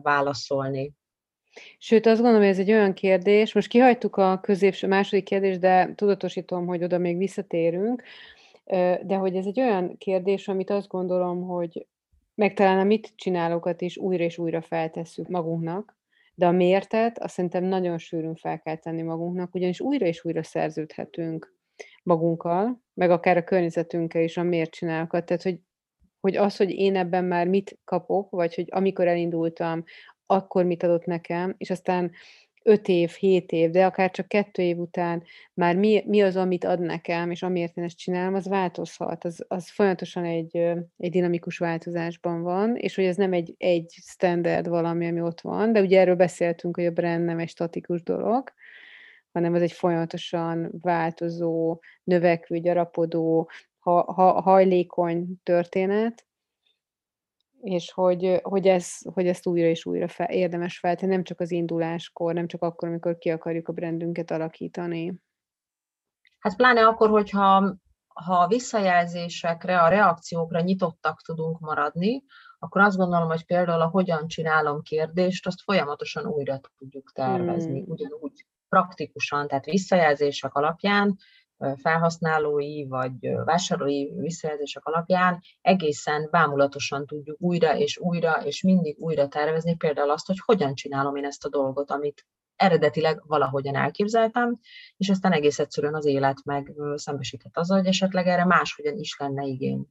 válaszolni. 0.01 0.93
Sőt, 1.77 2.05
azt 2.05 2.15
gondolom, 2.15 2.41
hogy 2.41 2.51
ez 2.51 2.59
egy 2.59 2.71
olyan 2.71 2.93
kérdés, 2.93 3.53
most 3.53 3.67
kihagytuk 3.67 4.15
a 4.15 4.39
középső 4.41 4.87
második 4.87 5.23
kérdést, 5.23 5.59
de 5.59 5.93
tudatosítom, 5.95 6.67
hogy 6.67 6.83
oda 6.83 6.97
még 6.97 7.17
visszatérünk, 7.17 8.03
de 9.03 9.15
hogy 9.15 9.35
ez 9.35 9.45
egy 9.45 9.59
olyan 9.59 9.97
kérdés, 9.97 10.47
amit 10.47 10.69
azt 10.69 10.87
gondolom, 10.87 11.41
hogy 11.41 11.87
meg 12.35 12.53
talán 12.53 12.79
a 12.79 12.83
mit 12.83 13.13
csinálókat 13.15 13.81
is 13.81 13.97
újra 13.97 14.23
és 14.23 14.37
újra 14.37 14.61
feltesszük 14.61 15.27
magunknak, 15.27 15.97
de 16.33 16.47
a 16.47 16.51
miértet 16.51 17.19
azt 17.19 17.33
szerintem 17.33 17.63
nagyon 17.63 17.97
sűrűn 17.97 18.35
fel 18.35 18.59
kell 18.59 18.75
tenni 18.75 19.01
magunknak, 19.01 19.55
ugyanis 19.55 19.79
újra 19.79 20.05
és 20.05 20.25
újra 20.25 20.43
szerződhetünk 20.43 21.55
magunkkal, 22.03 22.81
meg 22.93 23.11
akár 23.11 23.37
a 23.37 23.43
környezetünkkel 23.43 24.21
is 24.21 24.37
a 24.37 24.43
miért 24.43 24.71
csinálok. 24.71 25.09
Tehát, 25.09 25.43
hogy, 25.43 25.59
hogy 26.19 26.35
az, 26.35 26.57
hogy 26.57 26.69
én 26.69 26.95
ebben 26.95 27.25
már 27.25 27.47
mit 27.47 27.79
kapok, 27.83 28.29
vagy 28.29 28.55
hogy 28.55 28.67
amikor 28.69 29.07
elindultam, 29.07 29.83
akkor 30.25 30.65
mit 30.65 30.83
adott 30.83 31.05
nekem, 31.05 31.55
és 31.57 31.69
aztán 31.69 32.11
öt 32.69 32.87
év, 32.87 33.09
hét 33.09 33.51
év, 33.51 33.69
de 33.69 33.85
akár 33.85 34.11
csak 34.11 34.27
kettő 34.27 34.61
év 34.61 34.77
után 34.77 35.23
már 35.53 35.75
mi, 35.75 36.03
mi 36.05 36.21
az, 36.21 36.35
amit 36.35 36.63
ad 36.63 36.79
nekem, 36.79 37.31
és 37.31 37.43
amiért 37.43 37.77
én 37.77 37.83
ezt 37.83 37.97
csinálom, 37.97 38.33
az 38.33 38.47
változhat. 38.47 39.25
Az, 39.25 39.45
az 39.47 39.69
folyamatosan 39.69 40.23
egy, 40.23 40.57
egy 40.97 41.11
dinamikus 41.11 41.57
változásban 41.57 42.41
van, 42.41 42.75
és 42.75 42.95
hogy 42.95 43.05
ez 43.05 43.15
nem 43.15 43.33
egy, 43.33 43.55
egy 43.57 43.93
standard 44.01 44.67
valami, 44.67 45.07
ami 45.07 45.21
ott 45.21 45.41
van, 45.41 45.73
de 45.73 45.81
ugye 45.81 45.99
erről 45.99 46.15
beszéltünk, 46.15 46.75
hogy 46.75 46.85
a 46.85 46.91
brand 46.91 47.25
nem 47.25 47.39
egy 47.39 47.49
statikus 47.49 48.03
dolog, 48.03 48.53
hanem 49.31 49.55
ez 49.55 49.61
egy 49.61 49.71
folyamatosan 49.71 50.69
változó, 50.81 51.79
növekvő, 52.03 52.59
gyarapodó, 52.59 53.49
ha, 53.79 54.13
ha, 54.13 54.41
hajlékony 54.41 55.27
történet, 55.43 56.25
és 57.61 57.91
hogy, 57.91 58.39
hogy, 58.41 58.67
ez, 58.67 58.97
hogy 59.13 59.27
ezt 59.27 59.47
újra 59.47 59.67
és 59.67 59.85
újra 59.85 60.07
fel, 60.07 60.27
érdemes 60.29 60.79
feltenni, 60.79 61.11
nem 61.11 61.23
csak 61.23 61.39
az 61.39 61.51
induláskor, 61.51 62.33
nem 62.33 62.47
csak 62.47 62.61
akkor, 62.61 62.87
amikor 62.87 63.17
ki 63.17 63.29
akarjuk 63.29 63.67
a 63.67 63.73
brandünket 63.73 64.31
alakítani. 64.31 65.13
Hát 66.39 66.55
pláne 66.55 66.87
akkor, 66.87 67.09
hogyha 67.09 67.77
ha 68.13 68.33
a 68.33 68.47
visszajelzésekre, 68.47 69.81
a 69.81 69.87
reakciókra 69.87 70.61
nyitottak 70.61 71.21
tudunk 71.21 71.59
maradni, 71.59 72.23
akkor 72.59 72.81
azt 72.81 72.97
gondolom, 72.97 73.27
hogy 73.27 73.45
például 73.45 73.81
a 73.81 73.87
hogyan 73.87 74.27
csinálom 74.27 74.81
kérdést, 74.81 75.47
azt 75.47 75.61
folyamatosan 75.61 76.25
újra 76.25 76.59
tudjuk 76.77 77.11
tervezni, 77.11 77.79
hmm. 77.79 77.91
ugyanúgy 77.91 78.45
praktikusan, 78.69 79.47
tehát 79.47 79.65
visszajelzések 79.65 80.53
alapján, 80.53 81.17
felhasználói 81.75 82.87
vagy 82.87 83.13
vásárlói 83.45 84.09
visszajelzések 84.19 84.85
alapján 84.85 85.41
egészen 85.61 86.27
bámulatosan 86.31 87.05
tudjuk 87.05 87.41
újra 87.41 87.77
és 87.77 87.97
újra 87.97 88.43
és 88.43 88.63
mindig 88.63 88.97
újra 88.99 89.27
tervezni 89.27 89.75
például 89.75 90.09
azt, 90.09 90.27
hogy 90.27 90.37
hogyan 90.45 90.73
csinálom 90.75 91.15
én 91.15 91.25
ezt 91.25 91.45
a 91.45 91.49
dolgot, 91.49 91.91
amit 91.91 92.25
eredetileg 92.55 93.23
valahogyan 93.25 93.75
elképzeltem, 93.75 94.59
és 94.97 95.09
aztán 95.09 95.31
egész 95.31 95.59
egyszerűen 95.59 95.95
az 95.95 96.05
élet 96.05 96.43
meg 96.43 96.73
szembesített 96.95 97.57
azzal, 97.57 97.77
hogy 97.77 97.87
esetleg 97.87 98.27
erre 98.27 98.45
máshogyan 98.45 98.97
is 98.97 99.17
lenne 99.17 99.43
igény. 99.43 99.87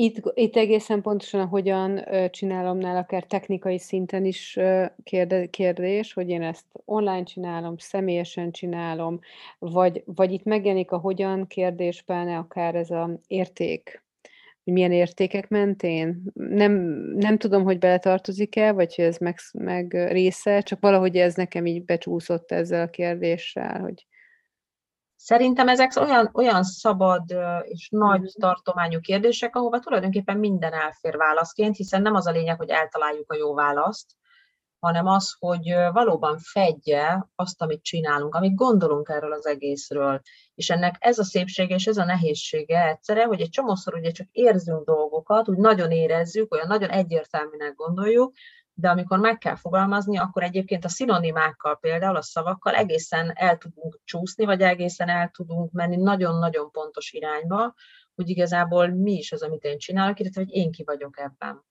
Itt, 0.00 0.32
itt 0.34 0.56
egészen 0.56 1.02
pontosan, 1.02 1.46
hogyan 1.46 2.04
csinálom 2.30 2.78
nál, 2.78 2.96
akár 2.96 3.24
technikai 3.24 3.78
szinten 3.78 4.24
is 4.24 4.58
kérdés, 5.50 6.12
hogy 6.12 6.28
én 6.28 6.42
ezt 6.42 6.64
online 6.84 7.22
csinálom, 7.22 7.76
személyesen 7.78 8.50
csinálom, 8.50 9.18
vagy, 9.58 10.02
vagy 10.06 10.32
itt 10.32 10.44
megjelenik 10.44 10.90
a 10.90 10.98
hogyan 10.98 11.46
kérdésben 11.46 12.28
akár 12.28 12.74
ez 12.74 12.90
a 12.90 13.18
érték, 13.26 14.02
hogy 14.64 14.72
milyen 14.72 14.92
értékek 14.92 15.48
mentén. 15.48 16.22
Nem, 16.34 16.72
nem 17.14 17.38
tudom, 17.38 17.64
hogy 17.64 17.78
beletartozik-e, 17.78 18.72
vagy 18.72 18.94
hogy 18.94 19.04
ez 19.04 19.16
meg, 19.16 19.38
meg 19.52 19.92
része, 20.10 20.60
csak 20.60 20.80
valahogy 20.80 21.16
ez 21.16 21.34
nekem 21.34 21.66
így 21.66 21.84
becsúszott 21.84 22.52
ezzel 22.52 22.82
a 22.82 22.90
kérdéssel, 22.90 23.80
hogy 23.80 24.06
Szerintem 25.20 25.68
ezek 25.68 25.92
olyan, 25.96 26.30
olyan 26.32 26.62
szabad 26.62 27.34
és 27.62 27.88
nagy 27.90 28.20
mhm. 28.20 28.40
tartományú 28.40 29.00
kérdések, 29.00 29.56
ahova 29.56 29.78
tulajdonképpen 29.78 30.36
minden 30.36 30.72
elfér 30.72 31.16
válaszként, 31.16 31.76
hiszen 31.76 32.02
nem 32.02 32.14
az 32.14 32.26
a 32.26 32.30
lényeg, 32.30 32.56
hogy 32.56 32.68
eltaláljuk 32.68 33.32
a 33.32 33.36
jó 33.36 33.54
választ, 33.54 34.06
hanem 34.80 35.06
az, 35.06 35.36
hogy 35.38 35.74
valóban 35.92 36.38
fedje 36.38 37.28
azt, 37.34 37.62
amit 37.62 37.82
csinálunk, 37.82 38.34
amit 38.34 38.54
gondolunk 38.54 39.08
erről 39.08 39.32
az 39.32 39.46
egészről. 39.46 40.20
És 40.54 40.70
ennek 40.70 40.96
ez 40.98 41.18
a 41.18 41.24
szépsége 41.24 41.74
és 41.74 41.86
ez 41.86 41.96
a 41.96 42.04
nehézsége 42.04 42.86
egyszerre, 42.86 43.24
hogy 43.24 43.40
egy 43.40 43.50
csomószor 43.50 43.94
ugye 43.94 44.10
csak 44.10 44.26
érzünk 44.32 44.84
dolgokat, 44.84 45.48
úgy 45.48 45.58
nagyon 45.58 45.90
érezzük, 45.90 46.52
olyan 46.52 46.66
nagyon 46.66 46.90
egyértelműnek 46.90 47.74
gondoljuk, 47.74 48.32
de 48.80 48.88
amikor 48.88 49.18
meg 49.18 49.38
kell 49.38 49.54
fogalmazni, 49.54 50.18
akkor 50.18 50.42
egyébként 50.42 50.84
a 50.84 50.88
szinonimákkal, 50.88 51.78
például 51.78 52.16
a 52.16 52.22
szavakkal 52.22 52.74
egészen 52.74 53.32
el 53.34 53.58
tudunk 53.58 54.00
csúszni, 54.04 54.44
vagy 54.44 54.60
egészen 54.60 55.08
el 55.08 55.28
tudunk 55.28 55.72
menni 55.72 55.96
nagyon-nagyon 55.96 56.70
pontos 56.70 57.12
irányba, 57.12 57.74
hogy 58.14 58.28
igazából 58.28 58.88
mi 58.88 59.12
is 59.12 59.32
az, 59.32 59.42
amit 59.42 59.64
én 59.64 59.78
csinálok, 59.78 60.20
illetve 60.20 60.40
hogy 60.40 60.54
én 60.54 60.70
ki 60.70 60.84
vagyok 60.84 61.18
ebben. 61.18 61.64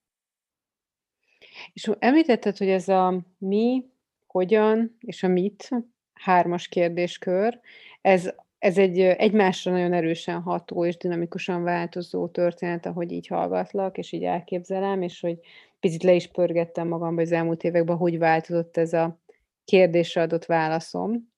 És 1.74 1.92
említetted, 2.00 2.58
hogy 2.58 2.70
ez 2.70 2.88
a 2.88 3.26
mi, 3.38 3.86
hogyan 4.26 4.98
és 5.00 5.24
a 5.24 5.28
mit, 5.28 5.70
hármas 6.14 6.68
kérdéskör, 6.68 7.60
ez, 8.02 8.30
ez 8.60 8.78
egy 8.78 9.00
egymásra 9.00 9.72
nagyon 9.72 9.94
erősen 9.94 10.42
ható 10.42 10.86
és 10.86 10.98
dinamikusan 10.98 11.64
változó 11.64 12.28
történet, 12.28 12.86
ahogy 12.86 13.12
így 13.12 13.28
hallgatlak, 13.28 13.98
és 13.98 14.12
így 14.12 14.24
elképzelem, 14.24 15.02
és 15.02 15.20
hogy 15.20 15.40
picit 15.80 16.04
le 16.04 16.14
is 16.14 16.28
pörgettem 16.28 16.88
magamba 16.88 17.16
hogy 17.16 17.24
az 17.24 17.32
elmúlt 17.32 17.64
években, 17.64 17.98
hogy 17.98 18.18
változott 18.18 18.78
ez 18.78 18.94
a 18.94 19.20
kérdésre 19.66 20.22
adott 20.22 20.46
válaszom. 20.46 21.36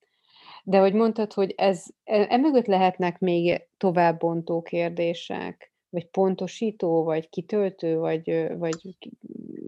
De 0.63 0.79
hogy 0.79 0.93
mondtad, 0.93 1.33
hogy 1.33 1.53
ez, 1.57 1.85
e, 2.03 2.25
emögött 2.29 2.65
lehetnek 2.65 3.19
még 3.19 3.67
továbbbontó 3.77 4.61
kérdések, 4.61 5.73
vagy 5.89 6.09
pontosító, 6.09 7.03
vagy 7.03 7.29
kitöltő, 7.29 7.97
vagy... 7.97 8.57
vagy... 8.57 8.97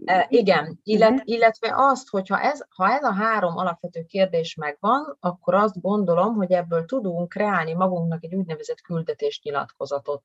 E, 0.04 0.26
igen, 0.28 0.80
illet, 0.82 1.10
uh-huh. 1.10 1.28
illetve 1.28 1.72
azt, 1.76 2.08
hogyha 2.08 2.40
ez, 2.40 2.60
ha 2.68 2.92
ez 2.92 3.02
a 3.02 3.12
három 3.12 3.56
alapvető 3.56 4.04
kérdés 4.04 4.54
megvan, 4.54 5.16
akkor 5.20 5.54
azt 5.54 5.80
gondolom, 5.80 6.34
hogy 6.34 6.52
ebből 6.52 6.84
tudunk 6.84 7.28
kreálni 7.28 7.72
magunknak 7.72 8.24
egy 8.24 8.34
úgynevezett 8.34 8.80
küldetésnyilatkozatot 8.80 10.22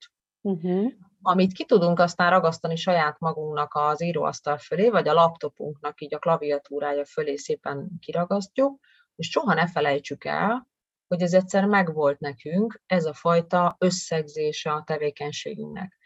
uh-huh. 0.48 0.92
amit 1.22 1.54
ki 1.54 1.66
tudunk 1.66 2.00
aztán 2.00 2.30
ragasztani 2.30 2.76
saját 2.76 3.20
magunknak 3.20 3.72
az 3.76 4.04
íróasztal 4.04 4.58
fölé, 4.58 4.90
vagy 4.90 5.08
a 5.08 5.14
laptopunknak 5.14 6.02
így 6.02 6.14
a 6.14 6.20
klaviatúrája 6.20 7.06
fölé 7.06 7.36
szépen 7.36 7.90
kiragasztjuk, 8.00 8.80
és 9.16 9.30
soha 9.30 9.54
ne 9.54 9.68
felejtsük 9.68 10.26
el, 10.26 10.68
hogy 11.08 11.22
ez 11.22 11.34
egyszer 11.34 11.66
megvolt 11.66 12.20
nekünk, 12.20 12.82
ez 12.86 13.06
a 13.06 13.14
fajta 13.14 13.76
összegzése 13.80 14.72
a 14.72 14.84
tevékenységünknek. 14.86 15.98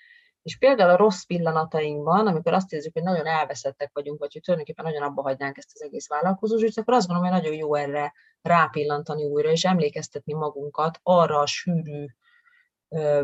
És 0.42 0.58
például 0.58 0.90
a 0.90 0.96
rossz 0.96 1.24
pillanatainkban, 1.24 2.28
amikor 2.28 2.54
azt 2.54 2.74
érzük, 2.74 2.94
hogy 2.94 3.04
nagyon 3.04 3.26
elveszettek 3.26 3.90
vagyunk, 3.94 4.20
vagy 4.20 4.34
hogy 4.34 4.42
tulajdonképpen 4.42 4.86
nagyon 4.86 5.04
abba 5.04 5.22
hagynánk 5.22 5.58
ezt 5.58 5.72
az 5.74 5.82
egész 5.82 6.08
vállalkozósít, 6.08 6.78
akkor 6.78 6.94
azt 6.94 7.08
gondolom, 7.08 7.32
hogy 7.32 7.42
nagyon 7.42 7.58
jó 7.58 7.76
erre 7.76 8.14
rápillantani 8.42 9.24
újra, 9.24 9.52
és 9.52 9.64
emlékeztetni 9.64 10.34
magunkat 10.34 11.00
arra 11.04 11.40
a 11.40 11.46
sűrű 11.46 12.06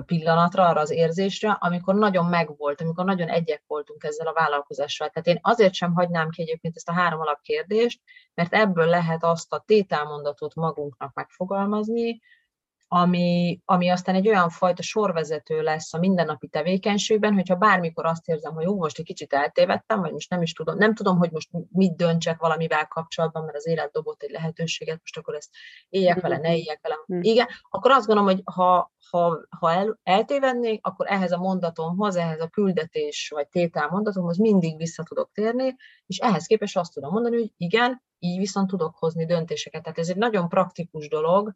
pillanatra, 0.05 0.67
arra 0.67 0.79
az 0.79 0.91
érzésre, 0.91 1.51
amikor 1.51 1.95
nagyon 1.95 2.25
megvolt, 2.25 2.81
amikor 2.81 3.05
nagyon 3.05 3.27
egyek 3.27 3.63
voltunk 3.67 4.03
ezzel 4.03 4.27
a 4.27 4.33
vállalkozással. 4.33 5.09
Tehát 5.09 5.27
én 5.27 5.39
azért 5.41 5.73
sem 5.73 5.93
hagynám 5.93 6.29
ki 6.29 6.41
egyébként 6.41 6.75
ezt 6.75 6.89
a 6.89 6.93
három 6.93 7.19
alapkérdést, 7.19 8.01
mert 8.33 8.53
ebből 8.53 8.85
lehet 8.85 9.23
azt 9.23 9.53
a 9.53 9.63
tételmondatot 9.65 10.55
magunknak 10.55 11.13
megfogalmazni, 11.13 12.21
ami, 12.87 13.59
ami 13.65 13.89
aztán 13.89 14.15
egy 14.15 14.27
olyan 14.27 14.49
fajta 14.49 14.81
sorvezető 14.81 15.61
lesz 15.61 15.93
a 15.93 15.97
mindennapi 15.97 16.47
tevékenységben, 16.47 17.33
hogyha 17.33 17.55
bármikor 17.55 18.05
azt 18.05 18.27
érzem, 18.27 18.53
hogy 18.53 18.63
jó, 18.63 18.75
most 18.75 18.99
egy 18.99 19.05
kicsit 19.05 19.33
eltévedtem, 19.33 19.99
vagy 19.99 20.11
most 20.11 20.29
nem 20.29 20.41
is 20.41 20.53
tudom, 20.53 20.77
nem 20.77 20.93
tudom, 20.93 21.17
hogy 21.17 21.31
most 21.31 21.49
mit 21.71 21.95
döntsek 21.95 22.39
valamivel 22.39 22.87
kapcsolatban, 22.87 23.43
mert 23.43 23.55
az 23.55 23.67
élet 23.67 23.91
dobott 23.91 24.21
egy 24.21 24.31
lehetőséget, 24.31 24.99
most 24.99 25.17
akkor 25.17 25.35
ezt 25.35 25.49
éljek 25.89 26.21
vele, 26.21 26.37
ne 26.37 26.57
éljek 26.57 26.79
vele. 26.81 26.95
Mm. 27.13 27.21
Igen, 27.21 27.47
akkor 27.69 27.91
azt 27.91 28.07
gondolom, 28.07 28.31
hogy 28.31 28.41
ha, 28.45 28.91
ha, 29.09 29.39
ha 29.59 29.71
el, 29.71 29.99
eltévednék, 30.03 30.85
akkor 30.85 31.05
ehhez 31.09 31.31
a 31.31 31.37
mondatomhoz, 31.37 32.15
ehhez 32.15 32.41
a 32.41 32.47
küldetés 32.47 33.31
vagy 33.35 33.47
tétel 33.47 33.87
mondatomhoz 33.89 34.37
mindig 34.37 34.77
vissza 34.77 35.03
tudok 35.03 35.29
térni, 35.33 35.75
és 36.05 36.17
ehhez 36.17 36.45
képest 36.45 36.77
azt 36.77 36.93
tudom 36.93 37.11
mondani, 37.11 37.35
hogy 37.35 37.51
igen, 37.57 38.05
így 38.19 38.37
viszont 38.37 38.69
tudok 38.69 38.95
hozni 38.95 39.25
döntéseket. 39.25 39.83
Tehát 39.83 39.97
ez 39.97 40.09
egy 40.09 40.15
nagyon 40.15 40.49
praktikus 40.49 41.07
dolog, 41.07 41.53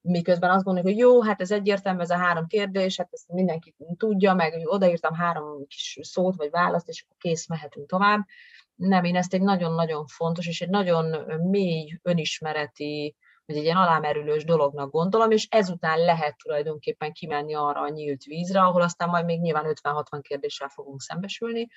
miközben 0.00 0.50
azt 0.50 0.64
gondoljuk, 0.64 0.92
hogy 0.92 1.02
jó, 1.02 1.22
hát 1.22 1.40
ez 1.40 1.50
egyértelmű, 1.50 2.00
ez 2.00 2.10
a 2.10 2.16
három 2.16 2.46
kérdés, 2.46 2.96
hát 2.96 3.08
ezt 3.10 3.28
mindenki 3.28 3.74
tudja, 3.96 4.34
meg 4.34 4.52
hogy 4.52 4.62
odaírtam 4.64 5.14
három 5.14 5.66
kis 5.66 5.98
szót 6.02 6.36
vagy 6.36 6.50
választ, 6.50 6.88
és 6.88 7.02
akkor 7.02 7.16
kész, 7.20 7.48
mehetünk 7.48 7.88
tovább. 7.88 8.26
Nem, 8.74 9.04
én 9.04 9.16
ezt 9.16 9.34
egy 9.34 9.42
nagyon-nagyon 9.42 10.06
fontos 10.06 10.46
és 10.46 10.60
egy 10.60 10.68
nagyon 10.68 11.16
mély 11.40 11.98
önismereti, 12.02 13.16
vagy 13.46 13.56
egy 13.56 13.64
ilyen 13.64 13.76
alámerülős 13.76 14.44
dolognak 14.44 14.90
gondolom, 14.90 15.30
és 15.30 15.46
ezután 15.50 15.98
lehet 15.98 16.36
tulajdonképpen 16.36 17.12
kimenni 17.12 17.54
arra 17.54 17.80
a 17.80 17.88
nyílt 17.88 18.22
vízre, 18.22 18.60
ahol 18.60 18.82
aztán 18.82 19.08
majd 19.08 19.24
még 19.24 19.40
nyilván 19.40 19.74
50-60 19.82 20.18
kérdéssel 20.22 20.68
fogunk 20.68 21.00
szembesülni, 21.00 21.68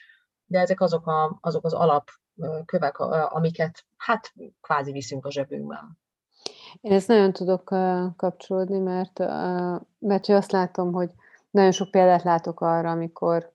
de 0.45 0.59
ezek 0.59 0.81
azok, 0.81 1.07
a, 1.07 1.37
azok 1.41 1.65
az 1.65 1.73
alapkövek, 1.73 2.99
amiket 2.99 3.85
hát 3.97 4.33
kvázi 4.61 4.91
viszünk 4.91 5.25
a 5.25 5.31
zsebünkben. 5.31 6.02
Én 6.81 6.91
ezt 6.91 7.07
nagyon 7.07 7.33
tudok 7.33 7.63
kapcsolódni, 8.15 8.79
mert, 8.79 9.19
mert 10.00 10.29
azt 10.29 10.51
látom, 10.51 10.93
hogy 10.93 11.09
nagyon 11.51 11.71
sok 11.71 11.91
példát 11.91 12.23
látok 12.23 12.62
arra, 12.62 12.89
amikor 12.89 13.51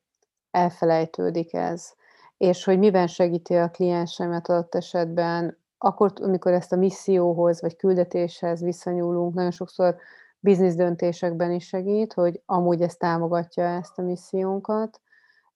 elfelejtődik 0.51 1.55
ez, 1.55 1.93
és 2.37 2.65
hogy 2.65 2.79
miben 2.79 3.07
segíti 3.07 3.55
a 3.55 3.71
kliensemet 3.71 4.49
adott 4.49 4.75
esetben, 4.75 5.59
akkor, 5.79 6.13
amikor 6.21 6.53
ezt 6.53 6.73
a 6.73 6.77
misszióhoz 6.77 7.61
vagy 7.61 7.77
küldetéshez 7.77 8.63
visszanyúlunk, 8.63 9.35
nagyon 9.35 9.51
sokszor 9.51 9.97
biznisz 10.41 10.75
döntésekben 10.75 11.53
is 11.53 11.67
segít, 11.67 12.13
hogy 12.13 12.41
amúgy 12.47 12.83
ez 12.83 12.97
támogatja 12.97 13.65
ezt 13.65 13.99
a 13.99 14.03
missziónkat, 14.03 15.01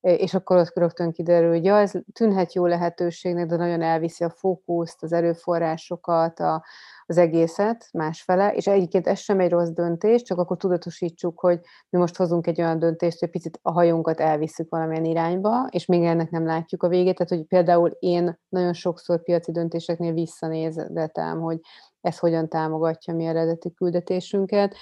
és 0.01 0.35
akkor 0.35 0.57
ott 0.57 0.77
rögtön 0.77 1.13
kiderül, 1.13 1.51
hogy 1.51 1.65
ja, 1.65 1.79
ez 1.79 1.93
tűnhet 2.13 2.53
jó 2.53 2.67
lehetőségnek, 2.67 3.47
de 3.47 3.57
nagyon 3.57 3.83
elviszi 3.83 4.25
a 4.25 4.31
fókuszt, 4.31 5.03
az 5.03 5.13
erőforrásokat, 5.13 6.41
a, 6.41 6.65
az 7.13 7.19
egészet 7.19 7.89
másfele, 7.93 8.53
és 8.55 8.67
egyébként 8.67 9.07
ez 9.07 9.19
sem 9.19 9.41
egy 9.41 9.51
rossz 9.51 9.69
döntés, 9.69 10.23
csak 10.23 10.39
akkor 10.39 10.57
tudatosítsuk, 10.57 11.41
hogy 11.41 11.61
mi 11.91 11.99
most 11.99 12.17
hozunk 12.17 12.47
egy 12.47 12.61
olyan 12.61 12.79
döntést, 12.79 13.21
hogy 13.21 13.31
picit 13.31 13.59
a 13.63 13.73
hajónkat 13.73 14.21
elviszük 14.21 14.71
valamilyen 14.71 15.05
irányba, 15.05 15.67
és 15.71 15.87
még 15.87 16.05
ennek 16.05 16.31
nem 16.31 16.47
látjuk 16.47 16.83
a 16.83 16.89
végét, 16.89 17.17
tehát 17.17 17.33
hogy 17.33 17.45
például 17.45 17.97
én 17.99 18.39
nagyon 18.49 18.73
sokszor 18.73 19.23
piaci 19.23 19.53
döntéseknél 19.53 20.13
visszanézetem, 20.13 21.41
hogy 21.41 21.61
ez 22.01 22.19
hogyan 22.19 22.49
támogatja 22.49 23.15
mi 23.15 23.25
eredeti 23.25 23.73
küldetésünket. 23.73 24.75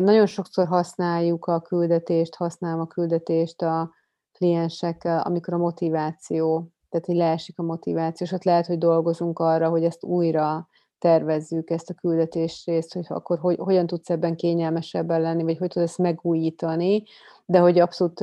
Nagyon 0.00 0.26
sokszor 0.26 0.66
használjuk 0.66 1.46
a 1.46 1.60
küldetést, 1.60 2.34
használom 2.34 2.80
a 2.80 2.86
küldetést 2.86 3.62
a 3.62 3.90
kliensek, 4.32 5.04
amikor 5.04 5.54
a 5.54 5.58
motiváció, 5.58 6.68
tehát 6.88 7.06
hogy 7.06 7.16
leesik 7.16 7.58
a 7.58 7.62
motiváció, 7.62 8.26
és 8.26 8.32
ott 8.32 8.44
lehet, 8.44 8.66
hogy 8.66 8.78
dolgozunk 8.78 9.38
arra, 9.38 9.68
hogy 9.68 9.84
ezt 9.84 10.04
újra 10.04 10.68
tervezzük 11.04 11.70
ezt 11.70 11.90
a 11.90 11.94
küldetés 11.94 12.62
részt, 12.66 12.92
hogy 12.94 13.04
akkor 13.08 13.38
hogy, 13.38 13.56
hogyan 13.58 13.86
tudsz 13.86 14.10
ebben 14.10 14.36
kényelmesebben 14.36 15.20
lenni, 15.20 15.42
vagy 15.42 15.58
hogy 15.58 15.68
tudsz 15.68 15.84
ezt 15.84 15.98
megújítani, 15.98 17.04
de 17.44 17.58
hogy 17.58 17.78
abszolút 17.78 18.20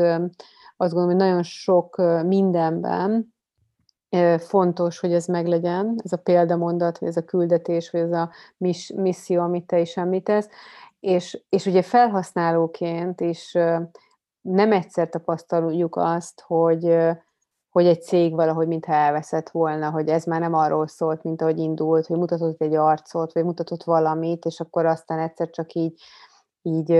azt 0.77 0.93
gondolom, 0.93 1.09
hogy 1.09 1.15
nagyon 1.15 1.43
sok 1.43 2.01
mindenben 2.25 3.33
fontos, 4.37 4.99
hogy 4.99 5.13
ez 5.13 5.25
meglegyen, 5.25 5.95
ez 6.03 6.11
a 6.11 6.17
példamondat, 6.17 6.97
vagy 6.97 7.09
ez 7.09 7.17
a 7.17 7.25
küldetés, 7.25 7.89
vagy 7.89 8.01
ez 8.01 8.11
a 8.11 8.29
misszió, 8.95 9.41
amit 9.41 9.65
te 9.65 9.79
is 9.79 9.97
említesz, 9.97 10.47
és, 10.99 11.41
és 11.49 11.65
ugye 11.65 11.81
felhasználóként 11.81 13.21
is 13.21 13.51
nem 14.41 14.71
egyszer 14.71 15.09
tapasztaljuk 15.09 15.95
azt, 15.95 16.41
hogy, 16.41 16.97
hogy 17.71 17.85
egy 17.85 18.01
cég 18.01 18.35
valahogy 18.35 18.67
mintha 18.67 18.93
elveszett 18.93 19.49
volna, 19.49 19.89
hogy 19.89 20.07
ez 20.07 20.25
már 20.25 20.39
nem 20.39 20.53
arról 20.53 20.87
szólt, 20.87 21.23
mint 21.23 21.41
ahogy 21.41 21.57
indult, 21.57 22.05
hogy 22.05 22.17
mutatott 22.17 22.61
egy 22.61 22.75
arcot, 22.75 23.33
vagy 23.33 23.43
mutatott 23.43 23.83
valamit, 23.83 24.45
és 24.45 24.59
akkor 24.59 24.85
aztán 24.85 25.19
egyszer 25.19 25.49
csak 25.49 25.73
így, 25.73 26.01
így, 26.61 26.91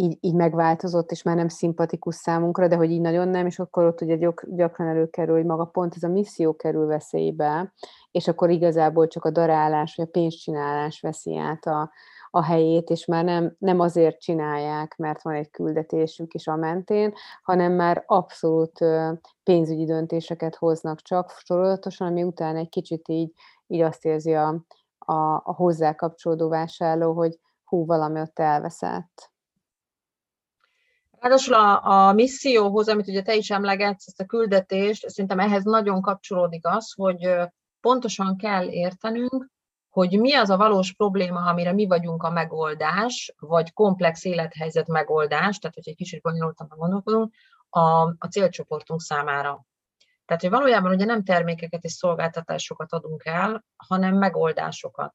így, 0.00 0.18
így 0.20 0.34
megváltozott, 0.34 1.10
és 1.10 1.22
már 1.22 1.36
nem 1.36 1.48
szimpatikus 1.48 2.14
számunkra, 2.14 2.68
de 2.68 2.76
hogy 2.76 2.90
így 2.90 3.00
nagyon 3.00 3.28
nem, 3.28 3.46
és 3.46 3.58
akkor 3.58 3.84
ott 3.84 4.00
ugye 4.00 4.30
gyakran 4.46 4.88
előkerül, 4.88 5.36
hogy 5.36 5.44
maga 5.44 5.64
pont 5.64 5.94
ez 5.96 6.02
a 6.02 6.08
misszió 6.08 6.56
kerül 6.56 6.86
veszélybe, 6.86 7.72
és 8.10 8.28
akkor 8.28 8.50
igazából 8.50 9.06
csak 9.06 9.24
a 9.24 9.30
darálás, 9.30 9.94
vagy 9.96 10.06
a 10.06 10.10
pénzcsinálás 10.10 11.00
veszi 11.00 11.36
át 11.36 11.66
a, 11.66 11.90
a 12.30 12.42
helyét, 12.42 12.90
és 12.90 13.06
már 13.06 13.24
nem, 13.24 13.54
nem 13.58 13.80
azért 13.80 14.20
csinálják, 14.20 14.96
mert 14.96 15.22
van 15.22 15.34
egy 15.34 15.50
küldetésük 15.50 16.34
is 16.34 16.46
a 16.46 16.56
mentén, 16.56 17.12
hanem 17.42 17.72
már 17.72 18.02
abszolút 18.06 18.78
pénzügyi 19.42 19.84
döntéseket 19.84 20.56
hoznak 20.56 21.02
csak 21.02 21.30
sorolatosan, 21.44 22.06
ami 22.06 22.22
után 22.22 22.56
egy 22.56 22.68
kicsit 22.68 23.08
így, 23.08 23.32
így 23.66 23.80
azt 23.80 24.04
érzi 24.04 24.34
a, 24.34 24.48
a, 24.98 25.34
a 25.44 25.54
hozzá 25.54 25.94
kapcsolódó 25.94 26.48
vásárló, 26.48 27.12
hogy 27.12 27.38
hú, 27.64 27.86
valami 27.86 28.20
ott 28.20 28.38
elveszett. 28.38 29.36
Ráadásul 31.20 31.54
a, 31.54 31.84
a 31.84 32.12
misszióhoz, 32.12 32.88
amit 32.88 33.08
ugye 33.08 33.22
te 33.22 33.34
is 33.34 33.50
emlegetsz, 33.50 34.06
ezt 34.06 34.20
a 34.20 34.24
küldetést, 34.24 35.08
szerintem 35.08 35.38
ehhez 35.38 35.64
nagyon 35.64 36.00
kapcsolódik 36.00 36.66
az, 36.66 36.92
hogy 36.92 37.30
pontosan 37.80 38.36
kell 38.36 38.68
értenünk, 38.68 39.50
hogy 39.88 40.18
mi 40.18 40.34
az 40.34 40.50
a 40.50 40.56
valós 40.56 40.92
probléma, 40.92 41.40
amire 41.40 41.72
mi 41.72 41.86
vagyunk 41.86 42.22
a 42.22 42.30
megoldás, 42.30 43.34
vagy 43.38 43.72
komplex 43.72 44.24
élethelyzet 44.24 44.86
megoldás, 44.86 45.58
tehát 45.58 45.74
hogy 45.74 45.88
egy 45.88 45.96
kicsit 45.96 46.22
bonyolultan 46.22 46.66
gondolkodunk, 46.76 47.34
a, 47.68 47.80
a 48.18 48.26
célcsoportunk 48.30 49.00
számára. 49.00 49.66
Tehát, 50.24 50.42
hogy 50.42 50.50
valójában 50.50 50.92
ugye 50.92 51.04
nem 51.04 51.24
termékeket 51.24 51.84
és 51.84 51.92
szolgáltatásokat 51.92 52.92
adunk 52.92 53.24
el, 53.24 53.64
hanem 53.76 54.16
megoldásokat. 54.16 55.12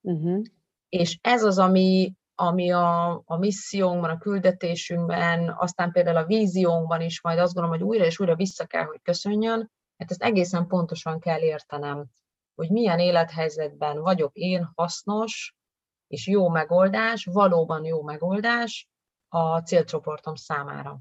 Uh-huh. 0.00 0.42
És 0.88 1.18
ez 1.20 1.44
az, 1.44 1.58
ami, 1.58 2.12
ami 2.40 2.72
a, 2.72 3.22
a 3.26 3.36
missziónkban, 3.36 4.10
a 4.10 4.18
küldetésünkben, 4.18 5.54
aztán 5.58 5.92
például 5.92 6.16
a 6.16 6.26
víziónkban 6.26 7.00
is 7.00 7.22
majd 7.22 7.38
azt 7.38 7.54
gondolom, 7.54 7.78
hogy 7.78 7.88
újra 7.88 8.04
és 8.04 8.20
újra 8.20 8.34
vissza 8.34 8.64
kell, 8.64 8.84
hogy 8.84 9.00
köszönjön, 9.02 9.70
mert 9.96 10.10
ezt 10.10 10.22
egészen 10.22 10.66
pontosan 10.66 11.18
kell 11.18 11.40
értenem 11.40 12.10
hogy 12.58 12.70
milyen 12.70 12.98
élethelyzetben 12.98 14.00
vagyok 14.00 14.36
én 14.36 14.70
hasznos 14.74 15.56
és 16.06 16.26
jó 16.26 16.48
megoldás, 16.48 17.24
valóban 17.24 17.84
jó 17.84 18.02
megoldás 18.02 18.88
a 19.28 19.58
célcsoportom 19.58 20.34
számára. 20.34 20.98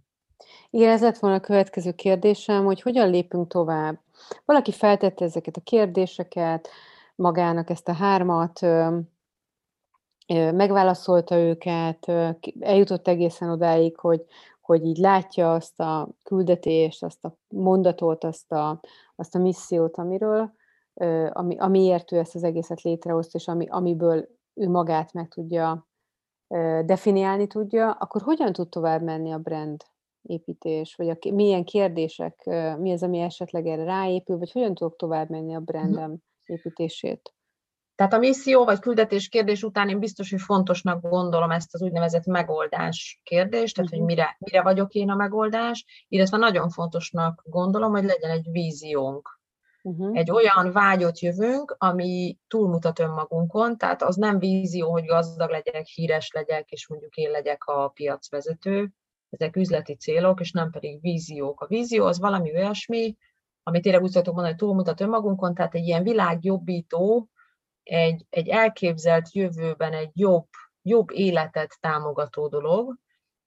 Igen, 0.70 0.90
ez 0.90 1.02
lett 1.02 1.18
volna 1.18 1.36
a 1.36 1.40
következő 1.40 1.92
kérdésem, 1.92 2.66
hogy 2.66 2.82
hogyan 2.82 3.10
lépünk 3.10 3.48
tovább. 3.48 4.00
Valaki 4.46 4.72
feltette 4.72 5.26
ezeket 5.26 5.58
a 5.58 5.62
kérdéseket, 5.62 6.70
magának 7.16 7.70
ezt 7.70 7.88
a 7.88 7.94
hármat, 7.94 8.60
megválaszolta 10.34 11.38
őket, 11.38 12.12
eljutott 12.60 13.08
egészen 13.08 13.50
odáig, 13.50 13.98
hogy, 13.98 14.26
hogy 14.62 14.86
így 14.86 14.98
látja 14.98 15.54
azt 15.54 15.80
a 15.80 16.10
küldetést, 16.24 17.04
azt 17.04 17.26
a 17.26 17.38
mondatot, 17.48 18.24
azt 18.24 18.52
a, 18.52 18.80
azt 19.16 19.36
a 19.36 19.40
missziót, 19.40 19.98
amiről 19.98 20.56
ami, 21.32 21.58
amiért 21.58 22.12
ő 22.12 22.18
ezt 22.18 22.36
az 22.36 22.44
egészet 22.44 22.82
létrehozta, 22.82 23.38
és 23.38 23.48
ami, 23.48 23.68
amiből 23.70 24.28
ő 24.54 24.70
magát 24.70 25.14
meg 25.14 25.28
tudja 25.28 25.88
definiálni 26.86 27.48
tudja, 27.48 27.92
akkor 27.92 28.22
hogyan 28.22 28.54
tud 28.54 28.70
tovább 28.70 29.02
menni 29.02 29.32
a 29.32 29.38
brand 29.38 29.84
építés, 30.22 30.96
vagy 30.96 31.10
a, 31.10 31.18
milyen 31.34 31.64
kérdések, 31.64 32.46
mi 32.80 32.92
az, 32.92 33.04
ami 33.04 33.20
esetleg 33.20 33.68
erre 33.68 33.84
ráépül, 33.84 34.38
vagy 34.38 34.52
hogyan 34.52 34.74
tudok 34.74 34.96
tovább 34.96 35.30
menni 35.30 35.54
a 35.54 35.60
mhm. 35.60 35.66
brandem 35.66 36.18
építését? 36.46 37.34
Tehát 37.98 38.14
a 38.14 38.18
misszió 38.18 38.66
vagy 38.66 38.80
küldetés 38.80 39.30
kérdés 39.30 39.64
után 39.64 39.90
én 39.90 40.00
biztos, 40.00 40.30
hogy 40.30 40.42
fontosnak 40.42 41.02
gondolom 41.02 41.52
ezt 41.52 41.74
az 41.74 41.82
úgynevezett 41.82 42.26
megoldás 42.26 43.20
kérdést, 43.24 43.76
tehát 43.76 43.90
hogy 43.90 44.00
mhm. 44.00 44.08
mire, 44.08 44.36
mire 44.40 44.62
vagyok 44.62 44.94
én 44.94 45.10
a 45.10 45.16
megoldás, 45.16 46.06
illetve 46.08 46.38
nagyon 46.38 46.70
fontosnak 46.70 47.44
gondolom, 47.46 47.92
hogy 47.92 48.04
legyen 48.04 48.32
egy 48.32 48.48
víziónk 48.52 49.38
Uh-huh. 49.88 50.18
Egy 50.18 50.32
olyan 50.32 50.72
vágyott 50.72 51.20
jövőnk, 51.20 51.76
ami 51.78 52.38
túlmutat 52.48 53.00
önmagunkon, 53.00 53.78
tehát 53.78 54.04
az 54.04 54.16
nem 54.16 54.40
vízió, 54.40 54.92
hogy 54.92 55.06
gazdag 55.06 55.50
legyek, 55.50 55.86
híres 55.86 56.32
legyek, 56.32 56.70
és 56.70 56.88
mondjuk 56.88 57.16
én 57.16 57.32
legyek 57.32 57.64
a 57.64 57.88
piacvezető, 57.88 58.92
ezek 59.30 59.56
üzleti 59.56 59.96
célok, 59.96 60.40
és 60.40 60.52
nem 60.52 60.72
pedig 60.72 61.02
víziók. 61.02 61.62
A 61.62 61.68
vízió 61.68 62.06
az 62.06 62.20
valami 62.20 62.56
olyasmi, 62.56 63.16
amit 63.64 63.82
tényleg 63.82 64.02
úgy 64.02 64.10
szoktuk 64.10 64.34
mondani, 64.34 64.56
hogy 64.56 64.68
túlmutat 64.68 65.02
önmagunkon, 65.02 65.54
tehát 65.54 65.76
egy 65.76 65.86
ilyen 65.86 66.04
világjobbító, 66.04 67.30
egy, 67.88 68.26
egy 68.30 68.48
elképzelt 68.48 69.34
jövőben 69.34 69.94
egy 69.94 70.12
jobb, 70.14 70.48
jobb 70.82 71.12
életet 71.12 71.78
támogató 71.80 72.48
dolog, 72.48 72.96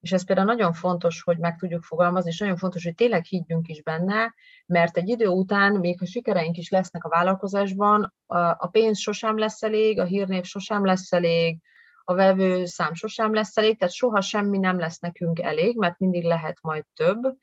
és 0.00 0.12
ez 0.12 0.24
például 0.24 0.46
nagyon 0.46 0.72
fontos, 0.72 1.22
hogy 1.22 1.38
meg 1.38 1.56
tudjuk 1.56 1.82
fogalmazni, 1.82 2.30
és 2.30 2.38
nagyon 2.38 2.56
fontos, 2.56 2.84
hogy 2.84 2.94
tényleg 2.94 3.24
higgyünk 3.24 3.68
is 3.68 3.82
benne, 3.82 4.34
mert 4.66 4.96
egy 4.96 5.08
idő 5.08 5.26
után, 5.26 5.72
még 5.72 5.98
ha 5.98 6.06
sikereink 6.06 6.56
is 6.56 6.70
lesznek 6.70 7.04
a 7.04 7.08
vállalkozásban, 7.08 8.14
a 8.56 8.66
pénz 8.66 8.98
sosem 8.98 9.38
lesz 9.38 9.62
elég, 9.62 9.98
a 9.98 10.04
hírnév 10.04 10.44
sosem 10.44 10.84
lesz 10.84 11.12
elég, 11.12 11.58
a 12.04 12.14
vevő 12.14 12.64
szám 12.64 12.94
sosem 12.94 13.34
lesz 13.34 13.56
elég, 13.56 13.78
tehát 13.78 13.94
soha 13.94 14.20
semmi 14.20 14.58
nem 14.58 14.78
lesz 14.78 14.98
nekünk 14.98 15.40
elég, 15.40 15.76
mert 15.76 15.98
mindig 15.98 16.24
lehet 16.24 16.58
majd 16.62 16.84
több, 16.94 17.36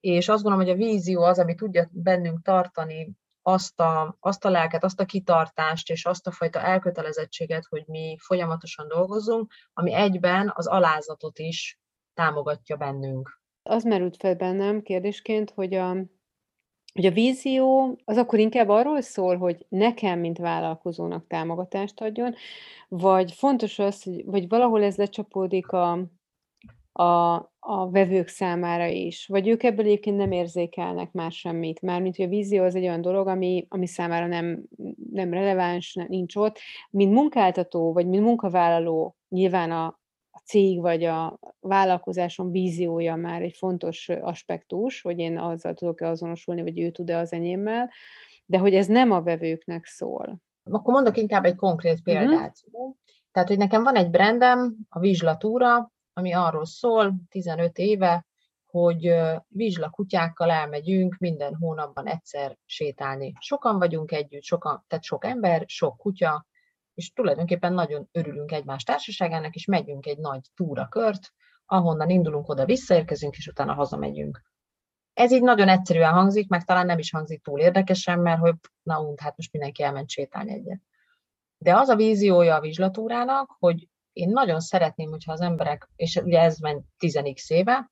és 0.00 0.28
azt 0.28 0.42
gondolom, 0.42 0.66
hogy 0.66 0.74
a 0.74 0.86
vízió 0.86 1.22
az, 1.22 1.38
ami 1.38 1.54
tudja 1.54 1.88
bennünk 1.92 2.42
tartani 2.42 3.12
azt 3.42 3.80
a, 3.80 4.16
azt 4.20 4.44
a 4.44 4.50
lelket, 4.50 4.84
azt 4.84 5.00
a 5.00 5.04
kitartást 5.04 5.90
és 5.90 6.04
azt 6.04 6.26
a 6.26 6.30
fajta 6.30 6.60
elkötelezettséget, 6.60 7.64
hogy 7.68 7.84
mi 7.86 8.16
folyamatosan 8.20 8.88
dolgozunk, 8.88 9.52
ami 9.72 9.92
egyben 9.92 10.52
az 10.54 10.66
alázatot 10.66 11.38
is 11.38 11.78
támogatja 12.14 12.76
bennünk. 12.76 13.40
Az 13.62 13.84
merült 13.84 14.16
fel 14.16 14.34
bennem 14.34 14.82
kérdésként, 14.82 15.50
hogy 15.50 15.74
a, 15.74 15.96
hogy 16.92 17.06
a 17.06 17.10
vízió 17.10 17.98
az 18.04 18.16
akkor 18.16 18.38
inkább 18.38 18.68
arról 18.68 19.00
szól, 19.00 19.36
hogy 19.36 19.66
nekem, 19.68 20.18
mint 20.18 20.38
vállalkozónak 20.38 21.26
támogatást 21.26 22.00
adjon, 22.00 22.34
vagy 22.88 23.32
fontos 23.32 23.78
az, 23.78 24.02
hogy 24.02 24.24
vagy 24.24 24.48
valahol 24.48 24.82
ez 24.82 24.96
lecsapódik 24.96 25.72
a, 25.72 26.04
a, 26.92 27.34
a 27.58 27.90
vevők 27.90 28.28
számára 28.28 28.86
is, 28.86 29.26
vagy 29.26 29.48
ők 29.48 29.62
ebből 29.62 29.84
egyébként 29.84 30.16
nem 30.16 30.32
érzékelnek 30.32 31.12
már 31.12 31.32
semmit. 31.32 31.80
Mármint, 31.80 32.16
hogy 32.16 32.24
a 32.24 32.28
vízió 32.28 32.64
az 32.64 32.74
egy 32.74 32.82
olyan 32.82 33.00
dolog, 33.00 33.26
ami, 33.26 33.66
ami 33.68 33.86
számára 33.86 34.26
nem, 34.26 34.62
nem 35.12 35.32
releváns, 35.32 35.94
nincs 36.08 36.36
ott. 36.36 36.58
Mint 36.90 37.12
munkáltató, 37.12 37.92
vagy 37.92 38.06
mint 38.06 38.24
munkavállaló, 38.24 39.16
nyilván 39.28 39.70
a, 39.70 39.86
a 40.30 40.38
cég 40.44 40.80
vagy 40.80 41.04
a 41.04 41.38
vállalkozásom 41.60 42.50
víziója 42.50 43.16
már 43.16 43.42
egy 43.42 43.56
fontos 43.56 44.08
aspektus, 44.08 45.00
hogy 45.00 45.18
én 45.18 45.38
azzal 45.38 45.74
tudok-e 45.74 46.08
azonosulni, 46.08 46.62
vagy 46.62 46.80
ő 46.80 46.90
tud-e 46.90 47.18
az 47.18 47.32
enyémmel, 47.32 47.90
de 48.46 48.58
hogy 48.58 48.74
ez 48.74 48.86
nem 48.86 49.10
a 49.10 49.22
vevőknek 49.22 49.84
szól. 49.84 50.40
Akkor 50.70 50.94
mondok 50.94 51.16
inkább 51.16 51.44
egy 51.44 51.56
konkrét 51.56 51.94
mhm. 51.94 52.02
példát. 52.02 52.56
Uh-huh. 52.70 52.94
Tehát, 53.32 53.48
hogy 53.48 53.58
nekem 53.58 53.82
van 53.82 53.94
egy 53.94 54.10
brandem, 54.10 54.76
a 54.88 54.98
Vizslatúra, 54.98 55.92
ami 56.20 56.32
arról 56.32 56.66
szól 56.66 57.14
15 57.28 57.78
éve, 57.78 58.26
hogy 58.66 59.14
vizsla 59.48 59.90
kutyákkal 59.90 60.50
elmegyünk 60.50 61.16
minden 61.18 61.54
hónapban 61.54 62.06
egyszer 62.06 62.56
sétálni. 62.64 63.32
Sokan 63.40 63.78
vagyunk 63.78 64.12
együtt, 64.12 64.42
sokan, 64.42 64.84
tehát 64.88 65.04
sok 65.04 65.24
ember, 65.24 65.64
sok 65.66 65.96
kutya, 65.96 66.46
és 66.94 67.12
tulajdonképpen 67.12 67.72
nagyon 67.72 68.08
örülünk 68.12 68.52
egymás 68.52 68.82
társaságának, 68.82 69.54
és 69.54 69.64
megyünk 69.64 70.06
egy 70.06 70.18
nagy 70.18 70.40
túrakört, 70.54 71.32
ahonnan 71.66 72.10
indulunk, 72.10 72.48
oda 72.48 72.64
visszaérkezünk, 72.64 73.36
és 73.36 73.46
utána 73.46 73.74
hazamegyünk. 73.74 74.42
Ez 75.12 75.32
így 75.32 75.42
nagyon 75.42 75.68
egyszerűen 75.68 76.12
hangzik, 76.12 76.48
meg 76.48 76.64
talán 76.64 76.86
nem 76.86 76.98
is 76.98 77.10
hangzik 77.10 77.42
túl 77.42 77.60
érdekesen, 77.60 78.18
mert 78.18 78.40
hogy 78.40 78.54
na 78.82 79.00
und, 79.00 79.20
hát 79.20 79.36
most 79.36 79.52
mindenki 79.52 79.82
elment 79.82 80.10
sétálni 80.10 80.52
egyet. 80.52 80.80
De 81.58 81.76
az 81.76 81.88
a 81.88 81.96
víziója 81.96 82.54
a 82.54 82.60
vizslatúrának, 82.60 83.56
hogy 83.58 83.88
én 84.20 84.28
nagyon 84.28 84.60
szeretném, 84.60 85.10
hogyha 85.10 85.32
az 85.32 85.40
emberek, 85.40 85.88
és 85.96 86.16
ugye 86.16 86.40
ez 86.40 86.58
ment 86.58 86.84
10 86.98 87.20
éve, 87.48 87.90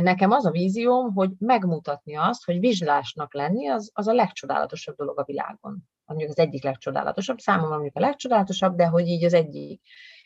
nekem 0.00 0.30
az 0.30 0.46
a 0.46 0.50
vízióm, 0.50 1.12
hogy 1.14 1.30
megmutatni 1.38 2.16
azt, 2.16 2.44
hogy 2.44 2.58
vizslásnak 2.58 3.34
lenni 3.34 3.68
az, 3.68 3.90
az 3.94 4.08
a 4.08 4.12
legcsodálatosabb 4.12 4.96
dolog 4.96 5.18
a 5.18 5.24
világon 5.24 5.88
mondjuk 6.10 6.38
az 6.38 6.38
egyik 6.38 6.62
legcsodálatosabb, 6.62 7.38
számomra 7.38 7.74
mondjuk 7.74 7.96
a 7.96 8.00
legcsodálatosabb, 8.00 8.76
de 8.76 8.86
hogy 8.86 9.06
így 9.06 9.24
az 9.24 9.34
egyik. 9.34 9.82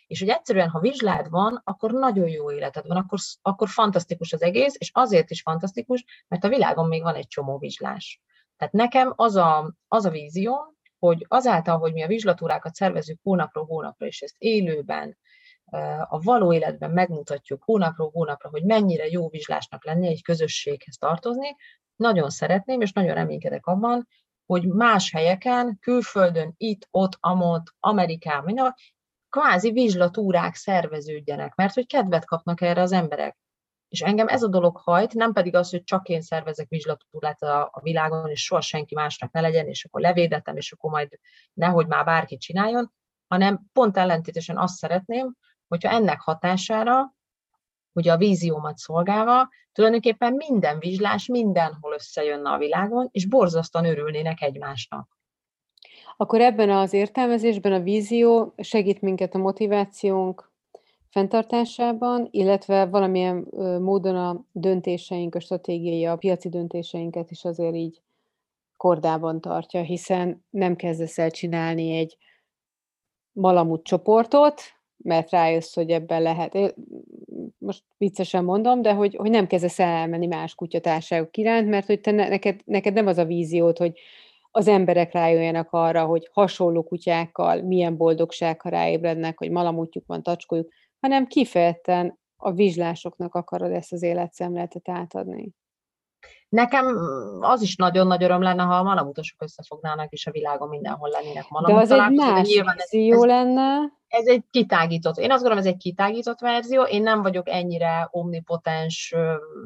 És 0.06 0.20
hogy 0.20 0.28
egyszerűen, 0.28 0.68
ha 0.68 0.80
vizslád 0.80 1.30
van, 1.30 1.60
akkor 1.64 1.92
nagyon 1.92 2.28
jó 2.28 2.52
életed 2.52 2.86
van, 2.86 2.96
akkor, 2.96 3.18
akkor 3.42 3.68
fantasztikus 3.68 4.32
az 4.32 4.42
egész, 4.42 4.74
és 4.78 4.90
azért 4.94 5.30
is 5.30 5.42
fantasztikus, 5.42 6.04
mert 6.28 6.44
a 6.44 6.48
világon 6.48 6.88
még 6.88 7.02
van 7.02 7.14
egy 7.14 7.26
csomó 7.26 7.58
vizslás. 7.58 8.22
Tehát 8.56 8.74
nekem 8.74 9.12
az 9.16 9.36
a, 9.36 9.74
az 9.88 10.04
a 10.04 10.10
vízió, 10.10 10.73
hogy 11.04 11.24
azáltal, 11.28 11.78
hogy 11.78 11.92
mi 11.92 12.02
a 12.02 12.06
vizslatúrákat 12.06 12.74
szervezünk 12.74 13.18
hónapról 13.22 13.64
hónapra, 13.64 14.06
és 14.06 14.20
ezt 14.20 14.34
élőben, 14.38 15.18
a 16.08 16.18
való 16.20 16.52
életben 16.52 16.90
megmutatjuk 16.90 17.62
hónapról 17.64 18.10
hónapra, 18.12 18.48
hogy 18.48 18.64
mennyire 18.64 19.06
jó 19.06 19.28
vizslásnak 19.28 19.84
lenni 19.84 20.06
egy 20.06 20.22
közösséghez 20.22 20.96
tartozni, 20.96 21.56
nagyon 21.96 22.30
szeretném, 22.30 22.80
és 22.80 22.92
nagyon 22.92 23.14
reménykedek 23.14 23.66
abban, 23.66 24.08
hogy 24.46 24.66
más 24.66 25.10
helyeken, 25.10 25.78
külföldön, 25.80 26.54
itt, 26.56 26.88
ott, 26.90 27.16
amott, 27.20 27.74
Amerikában, 27.80 28.74
kvázi 29.28 29.70
vizslatúrák 29.70 30.54
szerveződjenek, 30.54 31.54
mert 31.54 31.74
hogy 31.74 31.86
kedvet 31.86 32.24
kapnak 32.24 32.60
erre 32.60 32.80
az 32.80 32.92
emberek. 32.92 33.36
És 33.94 34.00
engem 34.00 34.28
ez 34.28 34.42
a 34.42 34.48
dolog 34.48 34.76
hajt, 34.76 35.14
nem 35.14 35.32
pedig 35.32 35.54
az, 35.54 35.70
hogy 35.70 35.84
csak 35.84 36.08
én 36.08 36.20
szervezek 36.20 36.68
vizslatúrát 36.68 37.42
a, 37.42 37.62
a 37.72 37.80
világon, 37.82 38.30
és 38.30 38.44
soha 38.44 38.60
senki 38.60 38.94
másnak 38.94 39.32
ne 39.32 39.40
legyen, 39.40 39.66
és 39.66 39.84
akkor 39.84 40.00
levédetem, 40.00 40.56
és 40.56 40.72
akkor 40.72 40.90
majd 40.90 41.18
nehogy 41.52 41.86
már 41.86 42.04
bárki 42.04 42.36
csináljon, 42.36 42.92
hanem 43.28 43.60
pont 43.72 43.96
ellentétesen 43.96 44.58
azt 44.58 44.74
szeretném, 44.74 45.34
hogyha 45.68 45.90
ennek 45.90 46.20
hatására, 46.20 47.14
ugye 47.92 48.12
a 48.12 48.16
víziómat 48.16 48.76
szolgálva, 48.76 49.48
tulajdonképpen 49.72 50.32
minden 50.32 50.78
vizslás 50.78 51.26
mindenhol 51.26 51.92
összejönne 51.92 52.50
a 52.50 52.58
világon, 52.58 53.08
és 53.10 53.26
borzasztóan 53.26 53.84
örülnének 53.84 54.40
egymásnak. 54.40 55.18
Akkor 56.16 56.40
ebben 56.40 56.70
az 56.70 56.92
értelmezésben 56.92 57.72
a 57.72 57.80
vízió 57.80 58.54
segít 58.56 59.00
minket 59.00 59.34
a 59.34 59.38
motivációnk 59.38 60.52
fenntartásában, 61.14 62.28
illetve 62.30 62.86
valamilyen 62.86 63.46
módon 63.80 64.16
a 64.16 64.44
döntéseink, 64.52 65.34
a 65.34 65.40
stratégiai, 65.40 66.04
a 66.04 66.16
piaci 66.16 66.48
döntéseinket 66.48 67.30
is 67.30 67.44
azért 67.44 67.74
így 67.74 68.02
kordában 68.76 69.40
tartja, 69.40 69.82
hiszen 69.82 70.44
nem 70.50 70.76
kezdesz 70.76 71.18
el 71.18 71.30
csinálni 71.30 71.96
egy 71.96 72.16
malamut 73.32 73.84
csoportot, 73.84 74.62
mert 74.96 75.30
rájössz, 75.30 75.74
hogy 75.74 75.90
ebben 75.90 76.22
lehet, 76.22 76.74
most 77.58 77.84
viccesen 77.96 78.44
mondom, 78.44 78.82
de 78.82 78.92
hogy, 78.92 79.14
hogy 79.14 79.30
nem 79.30 79.46
kezdesz 79.46 79.78
elmenni 79.78 80.26
más 80.26 80.54
kutyatárságok 80.54 81.36
iránt, 81.36 81.68
mert 81.68 81.86
hogy 81.86 82.00
te 82.00 82.10
ne, 82.10 82.28
neked, 82.28 82.60
neked 82.64 82.94
nem 82.94 83.06
az 83.06 83.18
a 83.18 83.24
víziót, 83.24 83.78
hogy 83.78 83.98
az 84.50 84.68
emberek 84.68 85.12
rájöjjenek 85.12 85.72
arra, 85.72 86.04
hogy 86.04 86.28
hasonló 86.32 86.82
kutyákkal 86.82 87.62
milyen 87.62 87.96
boldogság, 87.96 88.60
ha 88.60 88.68
ráébrednek, 88.68 89.38
hogy 89.38 89.50
malamutjuk 89.50 90.06
van, 90.06 90.22
tacskójuk, 90.22 90.72
hanem 91.04 91.26
kifejezetten 91.26 92.18
a 92.36 92.52
vizslásoknak 92.52 93.34
akarod 93.34 93.72
ezt 93.72 93.92
az 93.92 94.02
életszemletet 94.02 94.88
átadni. 94.88 95.50
Nekem 96.48 96.98
az 97.40 97.62
is 97.62 97.76
nagyon 97.76 98.06
nagy 98.06 98.22
öröm 98.22 98.42
lenne, 98.42 98.62
ha 98.62 98.74
a 98.74 98.82
malamutasok 98.82 99.42
összefognának, 99.42 100.12
és 100.12 100.26
a 100.26 100.30
világon 100.30 100.68
mindenhol 100.68 101.08
lennének 101.08 101.48
malamut. 101.48 101.76
De 101.76 101.94
az 101.94 102.00
egy 102.00 102.10
más 102.10 102.48
vízió 102.90 103.22
ez, 103.22 103.28
lenne. 103.28 103.78
Ez 104.06 104.26
egy 104.26 104.44
kitágított, 104.50 105.16
én 105.16 105.30
azt 105.30 105.42
gondolom, 105.42 105.58
ez 105.58 105.72
egy 105.72 105.76
kitágított 105.76 106.40
verzió, 106.40 106.82
én 106.82 107.02
nem 107.02 107.22
vagyok 107.22 107.48
ennyire 107.48 108.08
omnipotens 108.10 109.14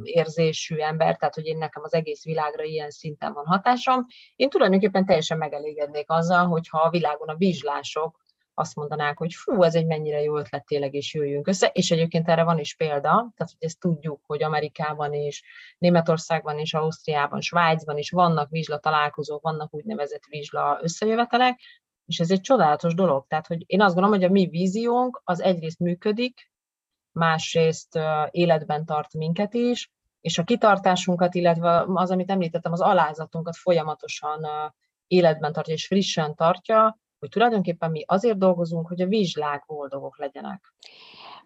érzésű 0.03 0.77
ember, 0.77 1.17
tehát 1.17 1.35
hogy 1.35 1.47
én 1.47 1.59
nekem 1.59 1.83
az 1.83 1.95
egész 1.95 2.25
világra 2.25 2.63
ilyen 2.63 2.91
szinten 2.91 3.33
van 3.33 3.47
hatásom. 3.47 4.07
Én 4.37 4.49
tulajdonképpen 4.49 5.07
teljesen 5.07 5.39
megelégednék 5.39 6.11
azzal, 6.11 6.47
hogyha 6.47 6.79
a 6.79 6.91
világon 6.91 7.29
a 7.29 7.37
vizslások 7.37 8.27
azt 8.59 8.75
mondanák, 8.75 9.19
hogy 9.19 9.35
fú, 9.35 9.63
ez 9.63 9.75
egy 9.75 9.87
mennyire 9.87 10.23
jó 10.23 10.39
ötlet 10.39 10.67
tényleg, 10.67 10.95
és 10.95 11.15
jöjjünk 11.15 11.47
össze. 11.47 11.67
És 11.67 11.91
egyébként 11.91 12.29
erre 12.29 12.43
van 12.43 12.59
is 12.59 12.75
példa, 12.75 13.11
tehát 13.11 13.53
hogy 13.59 13.69
ezt 13.69 13.81
tudjuk, 13.81 14.21
hogy 14.27 14.43
Amerikában 14.43 15.13
és 15.13 15.43
Németországban 15.79 16.59
és 16.59 16.75
Ausztriában, 16.75 17.41
Svájcban 17.41 17.99
is 17.99 18.11
vannak 18.11 18.51
vizsla 18.51 18.79
találkozók, 18.79 19.43
vannak 19.43 19.75
úgynevezett 19.75 20.25
vizsla 20.29 20.79
összejövetelek, 20.83 21.61
és 22.07 22.19
ez 22.19 22.31
egy 22.31 22.41
csodálatos 22.41 22.95
dolog. 22.95 23.27
Tehát, 23.29 23.47
hogy 23.47 23.65
én 23.67 23.81
azt 23.81 23.95
gondolom, 23.95 24.19
hogy 24.19 24.29
a 24.29 24.33
mi 24.33 24.47
víziónk 24.47 25.21
az 25.25 25.43
egyrészt 25.43 25.79
működik, 25.79 26.51
másrészt 27.13 27.99
életben 28.31 28.85
tart 28.85 29.15
minket 29.15 29.55
is, 29.55 29.91
és 30.21 30.39
a 30.39 30.45
kitartásunkat, 30.45 31.35
illetve 31.35 31.85
az, 31.87 32.11
amit 32.11 32.31
említettem, 32.31 32.73
az 32.73 32.81
alázatunkat 32.81 33.57
folyamatosan 33.57 34.47
életben 35.07 35.53
tartja 35.53 35.75
és 35.75 35.87
frissen 35.87 36.35
tartja, 36.35 36.99
hogy 37.19 37.29
tulajdonképpen 37.29 37.91
mi 37.91 38.03
azért 38.07 38.39
dolgozunk, 38.39 38.87
hogy 38.89 39.01
a 39.01 39.07
vizslák 39.07 39.65
boldogok 39.67 40.19
legyenek. 40.19 40.73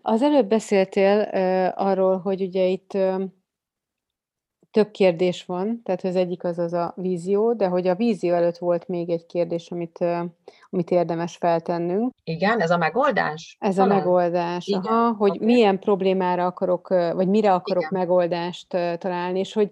Az 0.02 0.22
előbb 0.22 0.46
beszéltél 0.46 1.28
uh, 1.32 1.86
arról, 1.86 2.18
hogy 2.18 2.42
ugye 2.42 2.64
itt 2.64 2.94
uh, 2.94 3.22
több 4.70 4.90
kérdés 4.90 5.44
van, 5.44 5.82
tehát 5.84 6.04
az 6.04 6.16
egyik 6.16 6.44
az 6.44 6.58
az 6.58 6.72
a 6.72 6.92
vízió, 6.96 7.52
de 7.52 7.66
hogy 7.66 7.86
a 7.86 7.94
vízió 7.94 8.34
előtt 8.34 8.58
volt 8.58 8.88
még 8.88 9.10
egy 9.10 9.26
kérdés, 9.26 9.70
amit, 9.70 9.98
uh, 10.00 10.18
amit 10.70 10.90
érdemes 10.90 11.36
feltennünk. 11.36 12.12
Igen, 12.24 12.60
ez 12.60 12.70
a 12.70 12.76
megoldás? 12.76 13.56
Ez 13.60 13.74
Talán. 13.74 13.90
a 13.90 13.94
megoldás, 13.94 14.66
Igen, 14.66 14.80
aha, 14.80 15.14
hogy 15.14 15.34
okay. 15.34 15.46
milyen 15.46 15.78
problémára 15.78 16.46
akarok, 16.46 16.88
vagy 16.88 17.28
mire 17.28 17.54
akarok 17.54 17.82
Igen. 17.82 18.00
megoldást 18.00 18.68
találni, 18.98 19.38
és 19.38 19.52
hogy 19.52 19.70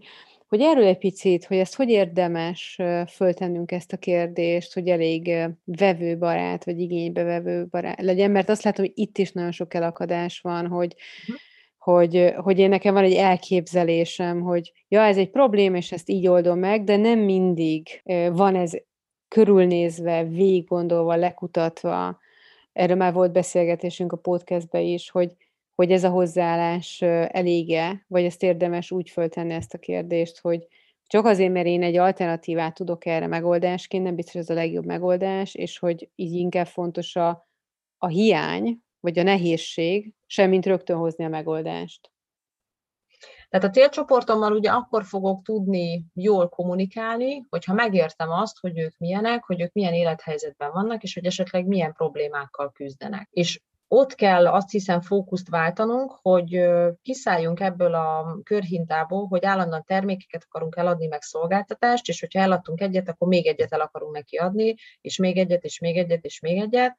hogy 0.50 0.60
erről 0.60 0.84
egy 0.84 0.98
picit, 0.98 1.44
hogy 1.44 1.56
ezt 1.56 1.74
hogy 1.74 1.88
érdemes 1.88 2.78
föltennünk 3.08 3.72
ezt 3.72 3.92
a 3.92 3.96
kérdést, 3.96 4.74
hogy 4.74 4.88
elég 4.88 5.30
vevőbarát, 5.64 6.64
vagy 6.64 6.80
igénybe 6.80 7.42
barát 7.70 8.00
legyen, 8.00 8.30
mert 8.30 8.48
azt 8.48 8.62
látom, 8.62 8.84
hogy 8.84 8.94
itt 8.94 9.18
is 9.18 9.32
nagyon 9.32 9.52
sok 9.52 9.74
elakadás 9.74 10.40
van, 10.40 10.66
hogy, 10.66 10.94
uh-huh. 11.28 11.36
hogy, 11.78 12.34
hogy 12.36 12.58
én 12.58 12.68
nekem 12.68 12.94
van 12.94 13.04
egy 13.04 13.14
elképzelésem, 13.14 14.40
hogy 14.40 14.72
ja, 14.88 15.00
ez 15.00 15.16
egy 15.16 15.30
probléma, 15.30 15.76
és 15.76 15.92
ezt 15.92 16.08
így 16.08 16.26
oldom 16.26 16.58
meg, 16.58 16.84
de 16.84 16.96
nem 16.96 17.18
mindig 17.18 18.02
van 18.32 18.54
ez 18.54 18.72
körülnézve, 19.28 20.24
végig 20.24 20.64
gondolva, 20.64 21.14
lekutatva. 21.14 22.18
Erről 22.72 22.96
már 22.96 23.12
volt 23.12 23.32
beszélgetésünk 23.32 24.12
a 24.12 24.16
podcastben 24.16 24.82
is, 24.82 25.10
hogy 25.10 25.36
hogy 25.80 25.92
ez 25.92 26.04
a 26.04 26.10
hozzáállás 26.10 27.00
elége, 27.26 28.04
vagy 28.08 28.24
ezt 28.24 28.42
érdemes 28.42 28.90
úgy 28.90 29.10
föltenni 29.10 29.54
ezt 29.54 29.74
a 29.74 29.78
kérdést, 29.78 30.40
hogy 30.40 30.66
csak 31.06 31.24
azért, 31.24 31.52
mert 31.52 31.66
én 31.66 31.82
egy 31.82 31.96
alternatívát 31.96 32.74
tudok 32.74 33.06
erre 33.06 33.26
megoldásként, 33.26 34.04
nem 34.04 34.14
biztos 34.14 34.34
ez 34.34 34.50
a 34.50 34.54
legjobb 34.54 34.84
megoldás, 34.84 35.54
és 35.54 35.78
hogy 35.78 36.10
így 36.14 36.32
inkább 36.32 36.66
fontos 36.66 37.16
a, 37.16 37.48
a 37.98 38.06
hiány, 38.06 38.78
vagy 39.00 39.18
a 39.18 39.22
nehézség, 39.22 40.14
semmint 40.26 40.66
rögtön 40.66 40.96
hozni 40.96 41.24
a 41.24 41.28
megoldást. 41.28 42.10
Tehát 43.48 43.66
a 43.66 43.70
célcsoportommal 43.70 44.52
ugye 44.52 44.70
akkor 44.70 45.04
fogok 45.04 45.42
tudni 45.42 46.04
jól 46.14 46.48
kommunikálni, 46.48 47.46
hogyha 47.48 47.74
megértem 47.74 48.30
azt, 48.30 48.58
hogy 48.58 48.78
ők 48.78 48.98
milyenek, 48.98 49.44
hogy 49.44 49.60
ők 49.60 49.72
milyen 49.72 49.94
élethelyzetben 49.94 50.72
vannak, 50.72 51.02
és 51.02 51.14
hogy 51.14 51.24
esetleg 51.24 51.66
milyen 51.66 51.92
problémákkal 51.92 52.70
küzdenek. 52.72 53.28
És 53.30 53.60
ott 53.92 54.14
kell 54.14 54.46
azt 54.46 54.70
hiszem 54.70 55.00
fókuszt 55.00 55.48
váltanunk, 55.48 56.18
hogy 56.22 56.68
kiszálljunk 57.02 57.60
ebből 57.60 57.94
a 57.94 58.38
körhintából, 58.42 59.26
hogy 59.26 59.44
állandóan 59.44 59.84
termékeket 59.84 60.44
akarunk 60.48 60.76
eladni, 60.76 61.06
meg 61.06 61.22
szolgáltatást, 61.22 62.08
és 62.08 62.20
hogyha 62.20 62.40
eladtunk 62.40 62.80
egyet, 62.80 63.08
akkor 63.08 63.28
még 63.28 63.46
egyet 63.46 63.72
el 63.72 63.80
akarunk 63.80 64.14
neki 64.14 64.36
adni, 64.36 64.74
és 65.00 65.16
még 65.16 65.36
egyet, 65.36 65.64
és 65.64 65.78
még 65.78 65.96
egyet, 65.96 66.24
és 66.24 66.40
még 66.40 66.60
egyet, 66.60 66.96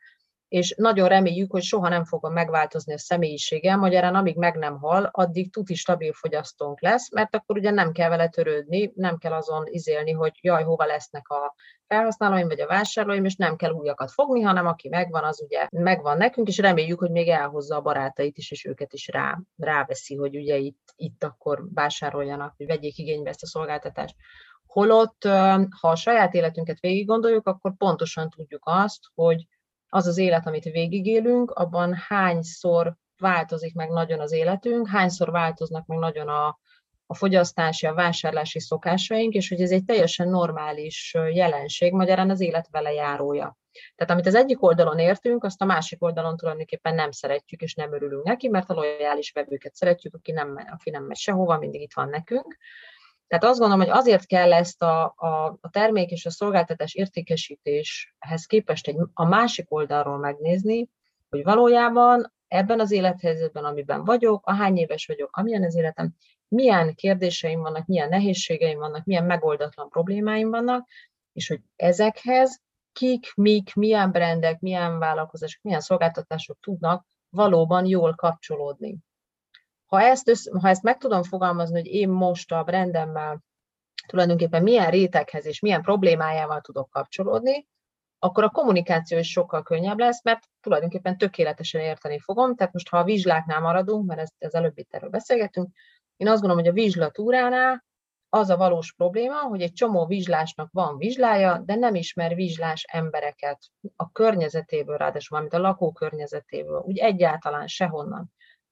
és 0.52 0.74
nagyon 0.78 1.08
reméljük, 1.08 1.52
hogy 1.52 1.62
soha 1.62 1.90
nem 1.90 2.06
fog 2.06 2.32
megváltozni 2.32 2.94
a 2.94 2.98
személyisége, 2.98 3.76
magyarán 3.76 4.16
amíg 4.16 4.36
meg 4.36 4.56
nem 4.56 4.78
hal, 4.78 5.10
addig 5.12 5.52
tuti 5.52 5.76
stabil 5.76 6.14
fogyasztónk 6.14 6.82
lesz, 6.82 7.12
mert 7.12 7.36
akkor 7.36 7.58
ugye 7.58 7.72
nem 7.72 7.92
kell 7.92 8.10
vele 8.10 8.28
törődni, 8.28 8.92
nem 8.96 9.18
kell 9.18 9.32
azon 9.34 9.64
izélni, 9.68 10.12
hogy 10.12 10.32
jaj, 10.42 10.64
hova 10.64 10.86
lesznek 10.86 11.30
a 11.30 11.56
felhasználóim 11.88 12.48
vagy 12.48 12.60
a 12.60 12.68
vásárlóim, 12.68 13.26
és 13.26 13.36
nem 13.36 13.56
kell 13.56 13.72
újakat 13.72 14.12
fogni, 14.12 14.42
hanem 14.42 14.66
aki 14.66 14.90
megvan, 14.90 15.24
az 15.24 15.42
ugye 15.42 15.68
megvan 15.72 16.18
nekünk, 16.18 16.48
és 16.48 16.58
reméljük, 16.58 17.00
hogy 17.00 17.12
még 17.12 17.28
elhozza 17.28 17.76
a 17.76 17.82
barátait 17.82 18.38
is, 18.38 18.52
és 18.52 18.66
őket 18.66 18.94
is 18.94 19.08
rá, 19.08 19.40
ráveszi, 19.58 20.16
hogy 20.16 20.36
ugye 20.36 20.58
itt, 20.58 20.94
itt 20.96 21.24
akkor 21.24 21.64
vásároljanak, 21.74 22.54
hogy 22.58 22.66
vegyék 22.66 22.98
igénybe 22.98 23.30
ezt 23.30 23.44
a 23.44 23.48
szolgáltatást. 23.48 24.16
Holott, 24.66 25.24
ha 25.80 25.88
a 25.90 25.96
saját 25.96 26.34
életünket 26.34 26.80
végig 26.80 27.08
gondoljuk, 27.08 27.48
akkor 27.48 27.74
pontosan 27.78 28.30
tudjuk 28.30 28.62
azt, 28.66 29.00
hogy 29.14 29.46
az 29.94 30.08
az 30.08 30.18
élet, 30.18 30.48
amit 30.48 30.64
végigélünk, 30.64 31.52
abban 31.52 31.94
hányszor 32.08 32.96
változik 33.18 33.74
meg 33.74 33.90
nagyon 33.90 34.20
az 34.20 34.32
életünk, 34.32 34.88
hányszor 34.88 35.32
változnak 35.32 35.86
meg 35.86 35.98
nagyon 35.98 36.28
a, 36.28 36.60
a 37.06 37.16
fogyasztási, 37.16 37.86
a 37.86 37.94
vásárlási 37.94 38.60
szokásaink, 38.60 39.34
és 39.34 39.50
hogy 39.50 39.62
ez 39.62 39.72
egy 39.72 39.84
teljesen 39.84 40.30
normális 40.30 41.16
jelenség, 41.34 41.92
magyarán 41.92 42.30
az 42.30 42.40
élet 42.40 42.68
vele 42.72 42.92
járója. 42.92 43.58
Tehát 43.96 44.14
amit 44.14 44.28
az 44.28 44.36
egyik 44.36 44.64
oldalon 44.64 45.00
értünk, 45.00 45.44
azt 45.44 45.62
a 45.62 45.66
másik 45.66 46.04
oldalon 46.04 46.38
tulajdonképpen 46.38 46.96
nem 46.96 47.12
szeretjük, 47.12 47.62
és 47.62 47.74
nem 47.74 47.94
örülünk 47.94 48.24
neki, 48.24 48.48
mert 48.48 48.70
a 48.70 48.74
lojális 48.74 49.32
vevőket 49.32 49.76
szeretjük, 49.76 50.14
aki 50.14 50.32
nem, 50.32 50.68
aki 50.72 50.90
nem 50.90 51.04
megy 51.04 51.18
sehova, 51.18 51.58
mindig 51.58 51.82
itt 51.82 51.94
van 51.94 52.10
nekünk. 52.10 52.58
Tehát 53.32 53.46
azt 53.46 53.60
gondolom, 53.60 53.86
hogy 53.86 53.98
azért 53.98 54.26
kell 54.26 54.54
ezt 54.54 54.82
a, 54.82 55.14
a, 55.16 55.58
a 55.62 55.70
termék 55.70 56.12
és 56.12 56.26
a 56.26 56.30
szolgáltatás 56.30 56.94
értékesítéshez 56.94 58.46
képest 58.46 58.88
egy, 58.88 58.98
a 59.14 59.26
másik 59.26 59.72
oldalról 59.72 60.18
megnézni, 60.18 60.90
hogy 61.30 61.44
valójában 61.44 62.34
ebben 62.48 62.80
az 62.80 62.92
élethelyzetben, 62.92 63.66
amiben 63.66 64.04
vagyok, 64.04 64.46
a 64.46 64.54
hány 64.54 64.78
éves 64.78 65.06
vagyok, 65.06 65.30
amilyen 65.38 65.64
az 65.64 65.76
életem, 65.76 66.14
milyen 66.48 66.96
kérdéseim 66.96 67.62
vannak, 67.62 67.86
milyen 67.86 68.10
nehézségeim 68.10 68.80
vannak, 68.80 69.06
milyen 69.06 69.26
megoldatlan 69.26 69.90
problémáim 69.90 70.50
vannak, 70.50 70.88
és 71.34 71.48
hogy 71.48 71.62
ezekhez 71.76 72.62
kik, 72.92 73.34
mik, 73.36 73.76
milyen 73.76 74.12
brendek, 74.12 74.60
milyen 74.60 75.00
vállalkozások, 75.00 75.62
milyen 75.62 75.82
szolgáltatások 75.82 76.58
tudnak 76.60 77.06
valóban 77.30 77.86
jól 77.86 78.16
kapcsolódni. 78.16 78.98
Ha 79.92 80.02
ezt, 80.02 80.28
össz, 80.28 80.48
ha 80.60 80.70
ezt 80.70 80.84
meg 80.84 80.98
tudom 80.98 81.24
fogalmazni, 81.24 81.78
hogy 81.78 81.88
én 81.88 82.10
most 82.10 82.52
a 82.52 82.64
brandemmel 82.64 83.44
tulajdonképpen 84.08 84.64
milyen 84.64 84.90
réteghez 84.90 85.46
és 85.46 85.60
milyen 85.60 85.82
problémájával 85.82 86.62
tudok 86.62 86.90
kapcsolódni, 86.90 87.68
akkor 88.20 88.44
a 88.44 88.50
kommunikáció 88.50 89.18
is 89.18 89.32
sokkal 89.32 89.64
könnyebb 89.64 90.00
lesz, 90.00 90.24
mert 90.24 90.50
tulajdonképpen 90.62 91.18
tökéletesen 91.18 91.82
érteni 91.82 92.20
fogom. 92.20 92.56
Tehát 92.56 92.74
most, 92.74 92.90
ha 92.90 92.98
a 92.98 93.04
vizsláknál 93.04 93.60
maradunk, 93.60 94.08
mert 94.08 94.20
ezt, 94.20 94.34
ez 94.38 94.54
előbb 94.54 94.78
itt 94.78 94.94
erről 94.94 95.10
beszélgetünk, 95.10 95.70
én 96.18 96.28
azt 96.28 96.42
gondolom, 96.42 96.64
hogy 96.64 96.74
a 96.74 96.82
vizslatúránál 96.82 97.86
az 98.30 98.50
a 98.50 98.58
valós 98.58 98.94
probléma, 98.94 99.40
hogy 99.40 99.62
egy 99.62 99.74
csomó 99.74 100.06
vizslásnak 100.06 100.70
van 100.72 100.98
vizslája, 100.98 101.62
de 101.66 101.76
nem 101.76 101.96
ismer 101.96 102.36
vizslás 102.36 102.84
embereket 102.84 103.60
a 103.96 104.12
környezetéből, 104.12 104.98
ráadásul 104.98 105.38
amit 105.38 105.54
a 105.54 105.60
lakókörnyezetéből, 105.60 106.82
úgy 106.86 106.98
egyáltalán 106.98 107.68
sehonnan. 107.68 108.32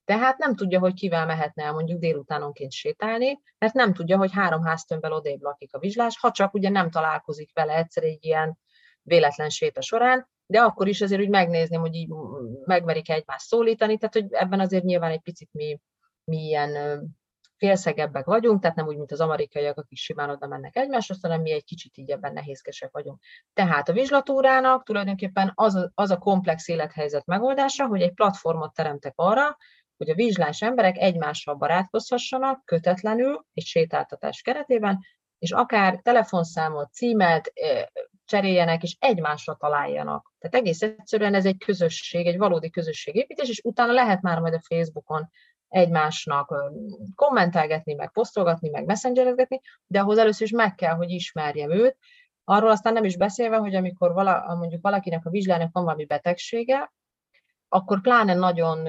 Tehát 0.10 0.38
nem 0.38 0.56
tudja, 0.56 0.80
hogy 0.80 0.94
kivel 0.94 1.26
mehetne 1.26 1.64
el 1.64 1.72
mondjuk 1.72 2.00
délutánonként 2.00 2.72
sétálni, 2.72 3.42
mert 3.58 3.74
nem 3.74 3.94
tudja, 3.94 4.18
hogy 4.18 4.32
három 4.32 4.64
háztömbel 4.64 5.12
odébb 5.14 5.42
lakik 5.42 5.74
a 5.74 5.80
vizslás, 5.80 6.20
ha 6.20 6.32
csak 6.32 6.54
ugye 6.54 6.70
nem 6.70 6.90
találkozik 6.90 7.50
vele 7.54 7.76
egyszer 7.76 8.04
egy 8.04 8.26
ilyen 8.26 8.58
véletlen 9.02 9.50
séta 9.50 9.82
során, 9.82 10.30
de 10.46 10.62
akkor 10.62 10.88
is 10.88 11.02
azért 11.02 11.22
úgy 11.22 11.30
megnézném, 11.30 11.80
hogy 11.80 11.96
így 11.96 12.10
megmerik 12.66 13.10
egymást 13.10 13.46
szólítani, 13.46 13.98
tehát 13.98 14.14
hogy 14.14 14.26
ebben 14.30 14.60
azért 14.60 14.84
nyilván 14.84 15.12
egy 15.12 15.22
picit 15.22 15.50
mi, 15.52 15.80
mi 16.24 16.38
ilyen 16.38 17.02
félszegebbek 17.58 18.26
vagyunk, 18.26 18.62
tehát 18.62 18.76
nem 18.76 18.88
úgy, 18.88 18.98
mint 18.98 19.12
az 19.12 19.22
amerikaiak, 19.22 19.78
akik 19.78 19.98
simán 19.98 20.30
oda 20.30 20.48
mennek 20.48 20.76
egymásra, 20.76 21.16
hanem 21.22 21.42
mi 21.42 21.52
egy 21.52 21.64
kicsit 21.64 21.98
így 21.98 22.10
ebben 22.10 22.34
nehézkesek 22.34 22.92
vagyunk. 22.92 23.20
Tehát 23.54 23.90
a 23.90 23.94
vizslatúrának 23.94 24.84
tulajdonképpen 24.84 25.52
az 25.56 25.76
a, 25.76 25.92
az 25.94 26.10
a 26.12 26.18
komplex 26.18 26.68
élethelyzet 26.68 27.26
megoldása, 27.26 27.86
hogy 27.88 28.02
egy 28.02 28.14
platformot 28.14 28.74
teremtek 28.74 29.14
arra, 29.16 29.58
hogy 30.00 30.10
a 30.10 30.16
vizslás 30.16 30.62
emberek 30.62 30.98
egymással 30.98 31.56
barátkozhassanak 31.56 32.66
kötetlenül 32.66 33.46
egy 33.54 33.64
sétáltatás 33.64 34.42
keretében, 34.42 35.00
és 35.40 35.52
akár 35.52 36.00
telefonszámot, 36.04 36.94
címet 36.94 37.54
cseréljenek, 38.26 38.84
és 38.84 38.96
egymásra 39.00 39.56
találjanak. 39.56 40.34
Tehát 40.40 40.56
egész 40.56 40.82
egyszerűen 40.82 41.34
ez 41.34 41.46
egy 41.46 41.58
közösség, 41.58 42.28
egy 42.28 42.38
valódi 42.38 42.70
közösségépítés, 42.70 43.50
és 43.50 43.62
utána 43.64 43.94
lehet 43.94 44.22
már 44.22 44.40
majd 44.40 44.54
a 44.54 44.62
Facebookon 44.68 45.30
egymásnak 45.68 46.54
kommentelgetni, 47.16 47.94
meg 47.94 48.12
posztolgatni, 48.12 48.70
meg 48.70 48.86
messengerezgetni, 48.86 49.62
de 49.88 50.00
ahhoz 50.00 50.18
először 50.18 50.48
is 50.48 50.54
meg 50.54 50.76
kell, 50.76 50.94
hogy 50.94 51.10
ismerjem 51.10 51.72
őt. 51.72 51.98
Arról 52.44 52.70
aztán 52.70 52.94
nem 52.94 53.04
is 53.04 53.18
beszélve, 53.18 53.58
hogy 53.58 53.76
amikor 53.76 54.14
vala, 54.14 54.56
mondjuk 54.58 54.82
valakinek 54.82 55.26
a 55.26 55.30
vizsgának 55.30 55.70
van 55.72 55.84
valami 55.84 56.06
betegsége, 56.06 56.92
akkor 57.70 58.02
pláne 58.02 58.34
nagyon, 58.34 58.88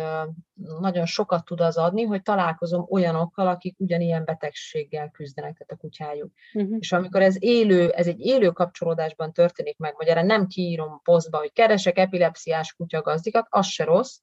nagyon 0.81 1.07
sokat 1.07 1.45
tud 1.45 1.61
az 1.61 1.77
adni, 1.77 2.03
hogy 2.03 2.23
találkozom 2.23 2.87
olyanokkal, 2.89 3.47
akik 3.47 3.75
ugyanilyen 3.79 4.25
betegséggel 4.25 5.11
küzdenek, 5.11 5.53
tehát 5.53 5.73
a 5.73 5.77
kutyájuk. 5.77 6.33
Uh-huh. 6.55 6.77
És 6.79 6.93
amikor 6.93 7.23
ez 7.23 7.37
élő, 7.39 7.91
ez 7.91 8.07
egy 8.07 8.21
élő 8.21 8.51
kapcsolódásban 8.51 9.33
történik 9.33 9.79
meg, 9.79 9.95
vagy 9.97 10.07
erre 10.07 10.23
nem 10.23 10.47
kiírom 10.47 11.01
posztba, 11.03 11.39
hogy 11.39 11.53
keresek 11.53 11.99
epilepsziás 11.99 12.73
kutyagazdikat, 12.73 13.47
az 13.49 13.67
se 13.67 13.85
rossz, 13.85 14.19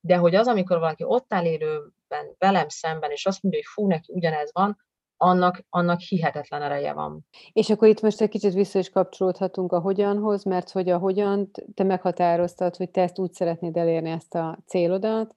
de 0.00 0.16
hogy 0.16 0.34
az, 0.34 0.46
amikor 0.46 0.78
valaki 0.78 1.04
ott 1.06 1.32
áll 1.32 1.44
élőben 1.44 2.34
velem 2.38 2.68
szemben, 2.68 3.10
és 3.10 3.26
azt 3.26 3.42
mondja, 3.42 3.60
hogy 3.60 3.70
fú, 3.72 3.86
neki 3.86 4.12
ugyanez 4.12 4.50
van, 4.52 4.78
annak, 5.16 5.64
annak 5.70 6.00
hihetetlen 6.00 6.62
ereje 6.62 6.92
van. 6.92 7.26
És 7.52 7.70
akkor 7.70 7.88
itt 7.88 8.00
most 8.00 8.20
egy 8.20 8.28
kicsit 8.28 8.52
vissza 8.52 8.78
is 8.78 8.90
kapcsolódhatunk 8.90 9.72
a 9.72 9.80
hogyanhoz, 9.80 10.44
mert 10.44 10.70
hogy 10.70 10.88
a 10.88 10.98
hogyan 10.98 11.50
te 11.74 11.84
meghatároztad, 11.84 12.76
hogy 12.76 12.90
te 12.90 13.02
ezt 13.02 13.18
úgy 13.18 13.32
szeretnéd 13.32 13.76
elérni 13.76 14.10
ezt 14.10 14.34
a 14.34 14.58
célodat, 14.66 15.34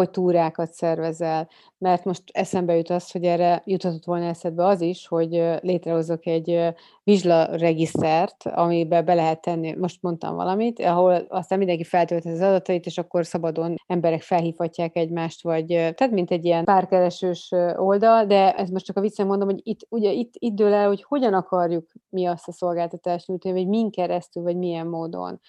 hogy 0.00 0.10
túrákat 0.10 0.72
szervezel. 0.72 1.48
Mert 1.78 2.04
most 2.04 2.22
eszembe 2.32 2.76
jut 2.76 2.90
az, 2.90 3.10
hogy 3.10 3.24
erre 3.24 3.62
juthatott 3.64 4.04
volna 4.04 4.24
eszedbe 4.24 4.66
az 4.66 4.80
is, 4.80 5.06
hogy 5.06 5.30
létrehozok 5.60 6.26
egy 6.26 6.74
vizslaregisztert, 7.02 8.46
amiben 8.46 9.04
be 9.04 9.14
lehet 9.14 9.40
tenni, 9.40 9.74
most 9.74 10.02
mondtam 10.02 10.34
valamit, 10.34 10.80
ahol 10.80 11.26
aztán 11.28 11.58
mindenki 11.58 11.84
feltölti 11.84 12.28
az 12.28 12.40
adatait, 12.40 12.86
és 12.86 12.98
akkor 12.98 13.26
szabadon 13.26 13.74
emberek 13.86 14.22
felhívhatják 14.22 14.96
egymást, 14.96 15.42
vagy 15.42 15.66
tehát 15.66 16.10
mint 16.10 16.30
egy 16.30 16.44
ilyen 16.44 16.64
párkeresős 16.64 17.52
oldal, 17.76 18.24
de 18.24 18.52
ez 18.52 18.68
most 18.70 18.84
csak 18.84 18.96
a 18.96 19.00
viccen 19.00 19.26
mondom, 19.26 19.48
hogy 19.48 19.60
itt, 19.62 19.86
ugye 19.88 20.12
itt, 20.12 20.34
itt 20.38 20.54
dől 20.54 20.72
el, 20.72 20.86
hogy 20.86 21.02
hogyan 21.02 21.34
akarjuk 21.34 21.92
mi 22.08 22.26
azt 22.26 22.48
a 22.48 22.52
szolgáltatást 22.52 23.26
nyújtani, 23.26 23.54
vagy 23.54 23.68
min 23.68 23.90
keresztül, 23.90 24.42
vagy 24.42 24.56
milyen 24.56 24.86
módon. 24.86 25.40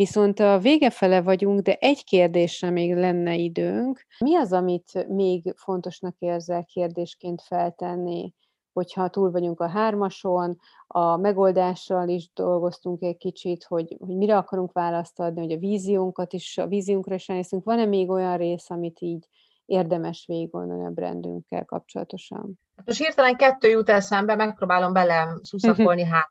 Viszont 0.00 0.40
a 0.40 0.58
vége 0.58 0.90
fele 0.90 1.22
vagyunk, 1.22 1.60
de 1.60 1.74
egy 1.74 2.04
kérdésre 2.04 2.70
még 2.70 2.94
lenne 2.94 3.34
időnk. 3.34 4.06
Mi 4.18 4.36
az, 4.36 4.52
amit 4.52 5.06
még 5.08 5.52
fontosnak 5.56 6.16
érzel 6.18 6.64
kérdésként 6.64 7.42
feltenni, 7.42 8.34
hogyha 8.72 9.08
túl 9.08 9.30
vagyunk 9.30 9.60
a 9.60 9.68
hármason, 9.68 10.58
a 10.86 11.16
megoldással 11.16 12.08
is 12.08 12.30
dolgoztunk 12.34 13.02
egy 13.02 13.16
kicsit, 13.16 13.64
hogy, 13.64 13.96
hogy 13.98 14.16
mire 14.16 14.36
akarunk 14.36 14.72
választ 14.72 15.20
adni, 15.20 15.40
hogy 15.40 15.52
a 15.52 15.58
víziónkat 15.58 16.32
is, 16.32 16.58
a 16.58 16.66
víziónkra 16.66 17.14
is 17.14 17.28
elnéztünk. 17.28 17.64
Van-e 17.64 17.84
még 17.84 18.10
olyan 18.10 18.36
rész, 18.36 18.70
amit 18.70 19.00
így 19.00 19.28
érdemes 19.64 20.24
végigolni 20.26 20.84
a 20.84 20.90
brandünkkel 20.90 21.64
kapcsolatosan? 21.64 22.60
Hát 22.76 22.86
most 22.86 22.98
hirtelen 22.98 23.36
kettő 23.36 23.68
jut 23.68 23.88
eszembe, 23.88 24.34
megpróbálom 24.34 24.92
bele 24.92 25.38
szuszakolni 25.42 26.04
hát 26.04 26.30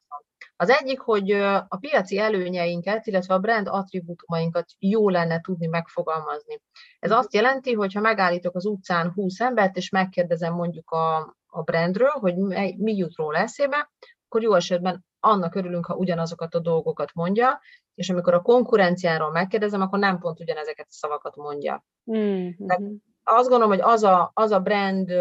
az 0.61 0.69
egyik, 0.69 0.99
hogy 0.99 1.31
a 1.67 1.77
piaci 1.79 2.17
előnyeinket, 2.17 3.05
illetve 3.05 3.33
a 3.33 3.39
brand 3.39 3.67
attribútumainkat 3.67 4.65
jó 4.79 5.09
lenne 5.09 5.41
tudni 5.41 5.67
megfogalmazni. 5.67 6.61
Ez 6.99 7.11
azt 7.11 7.33
jelenti, 7.33 7.73
hogy 7.73 7.93
ha 7.93 7.99
megállítok 7.99 8.55
az 8.55 8.65
utcán 8.65 9.11
20 9.11 9.39
embert, 9.39 9.77
és 9.77 9.89
megkérdezem 9.89 10.53
mondjuk 10.53 10.91
a, 10.91 11.35
a 11.47 11.61
brandről, 11.61 12.09
hogy 12.09 12.35
mi, 12.35 12.75
mi 12.77 12.95
jut 12.95 13.15
róla 13.15 13.37
eszébe, 13.37 13.91
akkor 14.25 14.41
jó 14.41 14.53
esetben 14.53 15.05
annak 15.19 15.55
örülünk, 15.55 15.85
ha 15.85 15.95
ugyanazokat 15.95 16.55
a 16.55 16.59
dolgokat 16.59 17.13
mondja, 17.13 17.59
és 17.95 18.09
amikor 18.09 18.33
a 18.33 18.41
konkurenciáról 18.41 19.31
megkérdezem, 19.31 19.81
akkor 19.81 19.99
nem 19.99 20.19
pont 20.19 20.39
ugyanezeket 20.39 20.85
a 20.89 20.93
szavakat 20.93 21.35
mondja. 21.35 21.85
Mm-hmm. 22.11 22.65
Tehát 22.67 22.81
azt 23.23 23.49
gondolom, 23.49 23.73
hogy 23.73 23.81
az 23.81 24.03
a, 24.03 24.31
az 24.33 24.51
a 24.51 24.59
brand 24.59 25.11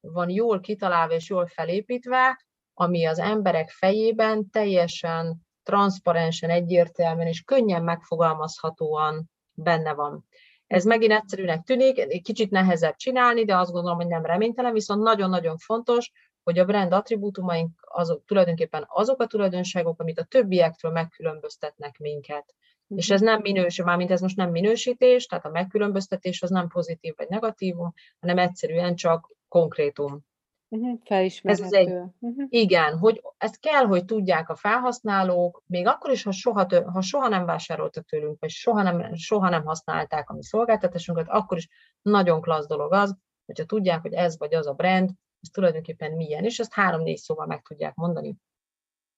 van 0.00 0.30
jól 0.30 0.60
kitalálva 0.60 1.14
és 1.14 1.28
jól 1.28 1.46
felépítve, 1.46 2.44
ami 2.78 3.06
az 3.06 3.18
emberek 3.18 3.70
fejében 3.70 4.50
teljesen 4.50 5.46
transzparensen, 5.62 6.50
egyértelműen 6.50 7.26
és 7.26 7.42
könnyen 7.42 7.82
megfogalmazhatóan 7.82 9.30
benne 9.52 9.94
van. 9.94 10.26
Ez 10.66 10.84
megint 10.84 11.12
egyszerűnek 11.12 11.62
tűnik, 11.62 11.98
egy 11.98 12.22
kicsit 12.22 12.50
nehezebb 12.50 12.96
csinálni, 12.96 13.44
de 13.44 13.56
azt 13.56 13.72
gondolom, 13.72 13.96
hogy 13.96 14.06
nem 14.06 14.24
reménytelen, 14.24 14.72
viszont 14.72 15.02
nagyon-nagyon 15.02 15.56
fontos, 15.58 16.10
hogy 16.42 16.58
a 16.58 16.64
brand 16.64 16.92
attribútumaink 16.92 17.70
azok, 17.80 18.24
tulajdonképpen 18.24 18.84
azok 18.88 19.20
a 19.20 19.26
tulajdonságok, 19.26 20.00
amit 20.00 20.18
a 20.18 20.24
többiektől 20.24 20.90
megkülönböztetnek 20.90 21.98
minket. 21.98 22.54
Uh-huh. 22.82 22.98
És 22.98 23.10
ez 23.10 23.20
nem 23.20 23.40
minősül, 23.40 23.84
mármint 23.84 24.10
ez 24.10 24.20
most 24.20 24.36
nem 24.36 24.50
minősítés, 24.50 25.26
tehát 25.26 25.44
a 25.44 25.50
megkülönböztetés 25.50 26.42
az 26.42 26.50
nem 26.50 26.68
pozitív 26.68 27.14
vagy 27.16 27.28
negatívum, 27.28 27.92
hanem 28.20 28.38
egyszerűen 28.38 28.94
csak 28.94 29.34
konkrétum. 29.48 30.24
Uh-huh, 30.68 31.00
felismerhető. 31.04 31.64
Ez 31.64 31.72
egy, 31.72 31.88
uh-huh. 32.18 32.46
Igen, 32.48 32.98
hogy 32.98 33.22
ezt 33.38 33.60
kell, 33.60 33.84
hogy 33.84 34.04
tudják 34.04 34.48
a 34.48 34.56
felhasználók, 34.56 35.62
még 35.66 35.86
akkor 35.86 36.10
is, 36.10 36.22
ha 36.22 36.32
soha, 36.32 36.66
ha 36.92 37.00
soha 37.00 37.28
nem 37.28 37.44
vásároltak 37.44 38.04
tőlünk, 38.04 38.40
vagy 38.40 38.50
soha 38.50 38.82
nem, 38.82 39.14
soha 39.14 39.48
nem 39.48 39.64
használták 39.64 40.30
a 40.30 40.34
mi 40.34 40.42
szolgáltatásunkat, 40.42 41.28
akkor 41.28 41.56
is 41.56 41.68
nagyon 42.02 42.40
klassz 42.40 42.66
dolog 42.66 42.92
az, 42.92 43.16
hogyha 43.46 43.64
tudják, 43.64 44.00
hogy 44.00 44.12
ez 44.12 44.38
vagy 44.38 44.54
az 44.54 44.66
a 44.66 44.72
brand, 44.72 45.10
ez 45.40 45.48
tulajdonképpen 45.48 46.12
milyen, 46.12 46.44
és 46.44 46.58
ezt 46.58 46.72
három-négy 46.72 47.16
szóval 47.16 47.46
meg 47.46 47.62
tudják 47.62 47.94
mondani. 47.94 48.36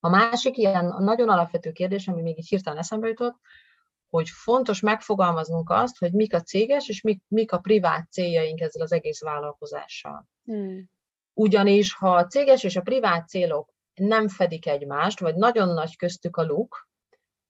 A 0.01 0.09
másik 0.09 0.57
ilyen 0.57 0.95
nagyon 0.99 1.29
alapvető 1.29 1.73
kérdés, 1.73 2.09
ami 2.09 2.23
még 2.23 2.39
így 2.39 2.49
hirtelen 2.49 2.79
eszembe 2.79 3.09
jutott, 3.09 3.37
hogy 4.11 4.29
fontos 4.29 4.81
megfogalmaznunk 4.81 5.71
azt, 5.71 5.99
hogy 5.99 6.13
mik 6.13 6.35
a 6.35 6.41
céges 6.41 6.89
és 6.89 7.01
mik, 7.01 7.23
mik 7.29 7.53
a 7.53 7.59
privát 7.59 8.11
céljaink 8.11 8.61
ezzel 8.61 8.83
az 8.83 8.93
egész 8.93 9.21
vállalkozással. 9.21 10.27
Hmm. 10.45 10.91
Ugyanis, 11.39 11.95
ha 11.95 12.15
a 12.15 12.27
céges 12.27 12.65
és 12.65 12.77
a 12.77 12.81
privát 12.81 13.29
célok 13.29 13.73
nem 13.95 14.29
fedik 14.29 14.67
egymást, 14.67 15.21
vagy 15.21 15.35
nagyon 15.35 15.69
nagy 15.69 15.97
köztük 15.97 16.37
a 16.37 16.43
luk, 16.43 16.89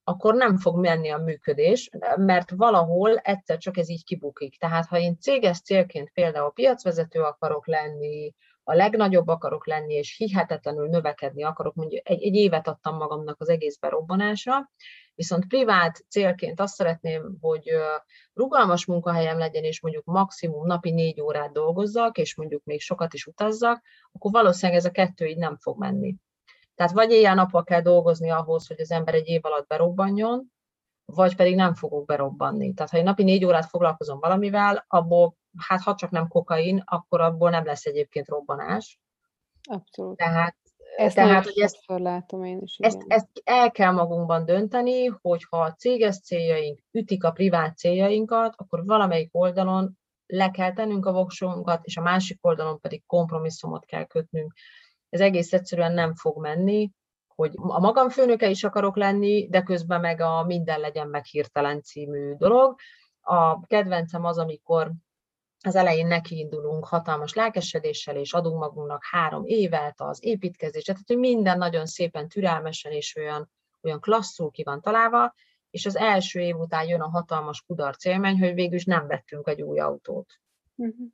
akkor 0.04 0.34
nem 0.34 0.56
fog 0.56 0.78
menni 0.78 1.10
a 1.10 1.18
működés, 1.18 1.90
mert 2.16 2.50
valahol 2.50 3.16
egyszer 3.16 3.58
csak 3.58 3.76
ez 3.76 3.88
így 3.88 4.04
kibukik. 4.04 4.58
Tehát 4.58 4.86
ha 4.86 4.98
én 4.98 5.18
céges 5.18 5.60
célként 5.60 6.10
például 6.12 6.52
piacvezető 6.52 7.20
akarok 7.20 7.66
lenni, 7.66 8.34
a 8.68 8.74
legnagyobb 8.74 9.28
akarok 9.28 9.66
lenni, 9.66 9.94
és 9.94 10.16
hihetetlenül 10.16 10.88
növekedni 10.88 11.42
akarok, 11.42 11.74
mondjuk 11.74 12.08
egy, 12.08 12.22
egy 12.22 12.34
évet 12.34 12.68
adtam 12.68 12.96
magamnak 12.96 13.40
az 13.40 13.48
egész 13.48 13.78
berobbanásra, 13.78 14.70
viszont 15.14 15.46
privát 15.46 16.04
célként 16.08 16.60
azt 16.60 16.74
szeretném, 16.74 17.36
hogy 17.40 17.70
rugalmas 18.32 18.86
munkahelyem 18.86 19.38
legyen, 19.38 19.64
és 19.64 19.80
mondjuk 19.80 20.04
maximum 20.04 20.66
napi 20.66 20.90
négy 20.90 21.20
órát 21.20 21.52
dolgozzak, 21.52 22.18
és 22.18 22.36
mondjuk 22.36 22.64
még 22.64 22.80
sokat 22.80 23.14
is 23.14 23.26
utazzak, 23.26 23.82
akkor 24.12 24.30
valószínűleg 24.30 24.78
ez 24.80 24.86
a 24.86 24.90
kettő 24.90 25.26
így 25.26 25.38
nem 25.38 25.56
fog 25.56 25.78
menni. 25.78 26.14
Tehát 26.74 26.92
vagy 26.92 27.10
éjjel-nappal 27.10 27.64
kell 27.64 27.82
dolgozni 27.82 28.30
ahhoz, 28.30 28.66
hogy 28.66 28.80
az 28.80 28.90
ember 28.90 29.14
egy 29.14 29.28
év 29.28 29.44
alatt 29.44 29.66
berobbanjon, 29.66 30.52
vagy 31.04 31.36
pedig 31.36 31.54
nem 31.54 31.74
fogok 31.74 32.06
berobbanni. 32.06 32.74
Tehát 32.74 32.90
ha 32.90 32.98
én 32.98 33.04
napi 33.04 33.22
négy 33.22 33.44
órát 33.44 33.68
foglalkozom 33.68 34.18
valamivel, 34.20 34.84
abból, 34.88 35.36
hát 35.56 35.80
ha 35.80 35.94
csak 35.94 36.10
nem 36.10 36.28
kokain, 36.28 36.82
akkor 36.84 37.20
abból 37.20 37.50
nem 37.50 37.64
lesz 37.64 37.84
egyébként 37.84 38.28
robbanás. 38.28 39.00
Abszolút. 39.70 40.16
Tehát, 40.16 40.56
ezt 40.96 41.14
tehát 41.14 41.44
hogy 41.44 41.58
ezt, 41.58 41.78
látom 41.86 42.44
én 42.44 42.58
is. 42.60 42.76
Ezt, 42.78 43.04
ezt 43.06 43.28
el 43.44 43.70
kell 43.70 43.92
magunkban 43.92 44.44
dönteni, 44.44 45.06
hogy 45.06 45.46
ha 45.50 45.60
a 45.60 45.72
céges 45.72 46.20
céljaink 46.20 46.80
ütik 46.90 47.24
a 47.24 47.30
privát 47.30 47.76
céljainkat, 47.76 48.54
akkor 48.56 48.84
valamelyik 48.84 49.28
oldalon 49.32 49.98
le 50.26 50.50
kell 50.50 50.72
tennünk 50.72 51.06
a 51.06 51.12
voksunkat, 51.12 51.84
és 51.84 51.96
a 51.96 52.02
másik 52.02 52.46
oldalon 52.46 52.80
pedig 52.80 53.06
kompromisszumot 53.06 53.84
kell 53.84 54.04
kötnünk. 54.04 54.52
Ez 55.08 55.20
egész 55.20 55.52
egyszerűen 55.52 55.92
nem 55.92 56.14
fog 56.14 56.40
menni, 56.40 56.90
hogy 57.34 57.52
a 57.54 57.80
magam 57.80 58.08
főnöke 58.08 58.48
is 58.48 58.64
akarok 58.64 58.96
lenni, 58.96 59.48
de 59.48 59.62
közben 59.62 60.00
meg 60.00 60.20
a 60.20 60.44
minden 60.44 60.80
legyen 60.80 61.08
meg 61.08 61.24
hirtelen 61.24 61.82
című 61.82 62.34
dolog. 62.34 62.74
A 63.20 63.66
kedvencem 63.66 64.24
az, 64.24 64.38
amikor 64.38 64.92
az 65.64 65.74
elején 65.74 66.06
nekiindulunk 66.06 66.86
hatalmas 66.86 67.34
lelkesedéssel, 67.34 68.16
és 68.16 68.32
adunk 68.32 68.58
magunknak 68.58 69.02
három 69.10 69.42
évet 69.46 70.00
az 70.00 70.18
építkezésre, 70.24 70.92
tehát 70.92 71.08
hogy 71.08 71.18
minden 71.18 71.58
nagyon 71.58 71.86
szépen 71.86 72.28
türelmesen 72.28 72.92
és 72.92 73.16
olyan, 73.16 73.50
olyan 73.82 74.00
klasszul 74.00 74.50
ki 74.50 74.62
van 74.62 74.80
találva, 74.80 75.34
és 75.70 75.86
az 75.86 75.96
első 75.96 76.40
év 76.40 76.56
után 76.56 76.88
jön 76.88 77.00
a 77.00 77.08
hatalmas 77.08 77.62
kudarc 77.66 78.04
élmény, 78.04 78.38
hogy 78.38 78.54
végül 78.54 78.74
is 78.74 78.84
nem 78.84 79.06
vettünk 79.06 79.48
egy 79.48 79.62
új 79.62 79.78
autót. 79.78 80.40
Uh-huh. 80.74 81.06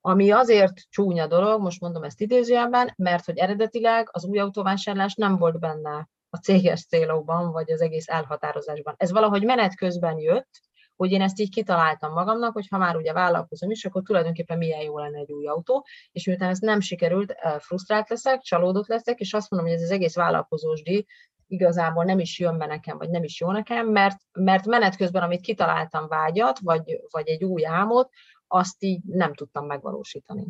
Ami 0.00 0.30
azért 0.30 0.80
csúnya 0.88 1.26
dolog, 1.26 1.60
most 1.60 1.80
mondom 1.80 2.02
ezt 2.02 2.20
idézőjelben, 2.20 2.92
mert 2.96 3.24
hogy 3.24 3.38
eredetileg 3.38 4.08
az 4.12 4.24
új 4.24 4.38
autóvásárlás 4.38 5.14
nem 5.14 5.36
volt 5.36 5.58
benne 5.58 6.08
a 6.30 6.36
céges 6.36 6.86
célokban, 6.86 7.52
vagy 7.52 7.70
az 7.70 7.80
egész 7.80 8.08
elhatározásban. 8.08 8.94
Ez 8.96 9.10
valahogy 9.10 9.44
menet 9.44 9.76
közben 9.76 10.18
jött, 10.18 10.60
hogy 10.98 11.12
én 11.12 11.20
ezt 11.20 11.40
így 11.40 11.50
kitaláltam 11.50 12.12
magamnak, 12.12 12.52
hogy 12.52 12.66
ha 12.70 12.78
már 12.78 12.96
ugye 12.96 13.12
vállalkozom 13.12 13.70
is, 13.70 13.84
akkor 13.84 14.02
tulajdonképpen 14.02 14.58
milyen 14.58 14.80
jó 14.80 14.98
lenne 14.98 15.18
egy 15.18 15.32
új 15.32 15.46
autó, 15.46 15.86
és 16.12 16.26
miután 16.26 16.48
ez 16.48 16.58
nem 16.58 16.80
sikerült, 16.80 17.34
frusztrált 17.58 18.08
leszek, 18.08 18.40
csalódott 18.40 18.86
leszek, 18.86 19.20
és 19.20 19.34
azt 19.34 19.50
mondom, 19.50 19.68
hogy 19.68 19.78
ez 19.78 19.84
az 19.84 19.90
egész 19.90 20.14
vállalkozós 20.14 20.82
díj 20.82 21.04
igazából 21.46 22.04
nem 22.04 22.18
is 22.18 22.38
jön 22.38 22.58
be 22.58 22.66
nekem, 22.66 22.98
vagy 22.98 23.10
nem 23.10 23.22
is 23.22 23.40
jó 23.40 23.50
nekem, 23.50 23.88
mert, 23.88 24.16
mert 24.32 24.66
menet 24.66 24.96
közben, 24.96 25.22
amit 25.22 25.40
kitaláltam 25.40 26.08
vágyat, 26.08 26.58
vagy, 26.58 27.00
vagy 27.10 27.28
egy 27.28 27.44
új 27.44 27.66
álmot, 27.66 28.10
azt 28.46 28.82
így 28.82 29.02
nem 29.04 29.34
tudtam 29.34 29.66
megvalósítani. 29.66 30.46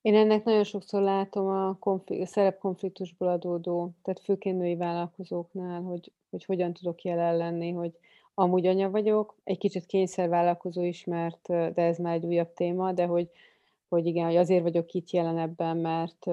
Én 0.00 0.14
ennek 0.14 0.44
nagyon 0.44 0.64
sokszor 0.64 1.02
látom 1.02 1.46
a, 1.46 1.76
konflik, 1.78 2.20
a 2.20 2.26
szerepkonfliktusból 2.26 3.28
adódó, 3.28 3.94
tehát 4.02 4.20
főként 4.20 4.58
női 4.58 4.76
vállalkozóknál, 4.76 5.80
hogy, 5.80 6.12
hogy 6.30 6.44
hogyan 6.44 6.72
tudok 6.72 7.02
jelen 7.02 7.36
lenni, 7.36 7.70
hogy 7.70 7.92
amúgy 8.34 8.66
anya 8.66 8.90
vagyok, 8.90 9.36
egy 9.44 9.58
kicsit 9.58 9.86
kényszervállalkozó 9.86 10.82
is, 10.82 11.04
mert, 11.04 11.48
de 11.48 11.82
ez 11.82 11.98
már 11.98 12.14
egy 12.14 12.24
újabb 12.24 12.52
téma, 12.52 12.92
de 12.92 13.04
hogy, 13.04 13.28
hogy 13.88 14.06
igen, 14.06 14.24
hogy 14.24 14.36
azért 14.36 14.62
vagyok 14.62 14.92
itt 14.92 15.10
jelen 15.10 15.38
ebben, 15.38 15.76
mert 15.76 16.26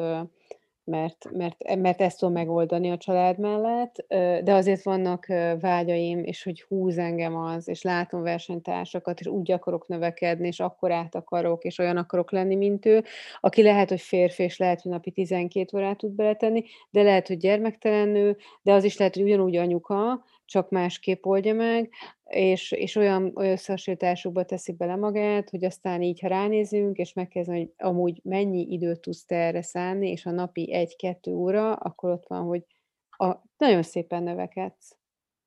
mert, 0.88 1.30
mert, 1.32 1.76
mert 1.76 2.02
ezt 2.02 2.20
tudom 2.20 2.34
megoldani 2.34 2.92
a 2.92 2.98
család 2.98 3.40
mellett, 3.40 4.06
de 4.44 4.54
azért 4.54 4.84
vannak 4.84 5.26
vágyaim, 5.60 6.24
és 6.24 6.44
hogy 6.44 6.62
húz 6.62 6.98
engem 6.98 7.36
az, 7.36 7.68
és 7.68 7.82
látom 7.82 8.22
versenytársakat, 8.22 9.20
és 9.20 9.28
úgy 9.28 9.52
akarok 9.52 9.88
növekedni, 9.88 10.48
és 10.48 10.60
akkor 10.60 10.92
át 10.92 11.16
akarok, 11.16 11.64
és 11.64 11.78
olyan 11.78 11.98
akarok 11.98 12.32
lenni, 12.32 12.56
mint 12.56 12.86
ő, 12.86 13.04
aki 13.40 13.62
lehet, 13.62 13.90
hogy 13.90 14.02
férfi, 14.02 14.44
és 14.44 14.58
lehet, 14.58 14.82
hogy 14.82 14.92
napi 14.92 15.12
12 15.12 15.78
órát 15.78 15.98
tud 15.98 16.12
beletenni, 16.12 16.64
de 16.90 17.02
lehet, 17.02 17.28
hogy 17.28 17.38
gyermektelen 17.38 18.08
nő, 18.08 18.38
de 18.62 18.74
az 18.74 18.84
is 18.84 18.98
lehet, 18.98 19.14
hogy 19.14 19.24
ugyanúgy 19.24 19.56
anyuka, 19.56 20.24
csak 20.48 20.70
másképp 20.70 21.26
oldja 21.26 21.54
meg, 21.54 21.90
és, 22.24 22.72
és 22.72 22.96
olyan, 22.96 23.32
összehasonlításokba 23.36 24.44
teszi 24.44 24.74
bele 24.74 24.96
magát, 24.96 25.50
hogy 25.50 25.64
aztán 25.64 26.02
így, 26.02 26.20
ha 26.20 26.28
ránézünk, 26.28 26.98
és 26.98 27.14
megkezdem, 27.14 27.56
hogy 27.56 27.72
amúgy 27.78 28.20
mennyi 28.24 28.68
időt 28.70 29.02
tudsz 29.02 29.26
te 29.26 29.36
erre 29.36 29.62
szánni, 29.62 30.10
és 30.10 30.26
a 30.26 30.32
napi 30.32 30.74
egy-kettő 30.74 31.34
óra, 31.34 31.74
akkor 31.74 32.10
ott 32.10 32.28
van, 32.28 32.44
hogy 32.44 32.66
a, 33.10 33.36
nagyon 33.58 33.84
szépen 33.84 34.24
növekedsz 34.24 34.98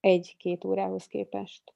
egy-két 0.00 0.64
órához 0.64 1.06
képest. 1.06 1.74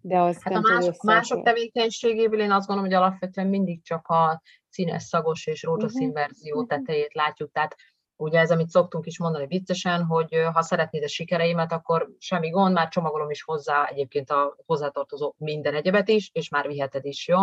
De 0.00 0.20
az 0.20 0.42
hát 0.42 0.52
nem 0.52 0.62
a 0.64 0.68
más, 0.68 0.96
mások 1.02 1.44
tevékenységéből 1.44 2.40
én 2.40 2.50
azt 2.50 2.66
gondolom, 2.66 2.90
hogy 2.90 3.00
alapvetően 3.00 3.46
mindig 3.46 3.82
csak 3.82 4.06
a 4.06 4.42
színes, 4.68 5.02
szagos 5.02 5.46
és 5.46 5.62
rózsaszín 5.62 6.08
uh-huh. 6.08 6.14
verzió 6.14 6.54
uh-huh. 6.54 6.68
tetejét 6.68 7.14
látjuk. 7.14 7.52
Tehát 7.52 7.76
Ugye 8.22 8.38
ez, 8.38 8.50
amit 8.50 8.68
szoktunk 8.68 9.06
is 9.06 9.18
mondani 9.18 9.46
viccesen, 9.46 10.04
hogy 10.04 10.36
ha 10.52 10.62
szeretnéd 10.62 11.02
a 11.02 11.08
sikereimet, 11.08 11.72
akkor 11.72 12.10
semmi 12.18 12.48
gond, 12.48 12.74
már 12.74 12.88
csomagolom 12.88 13.30
is 13.30 13.42
hozzá 13.42 13.84
egyébként 13.84 14.30
a 14.30 14.56
hozzátartozó 14.66 15.34
minden 15.38 15.74
egyebet 15.74 16.08
is, 16.08 16.30
és 16.32 16.48
már 16.48 16.66
viheted 16.66 17.04
is, 17.04 17.28
jó? 17.28 17.38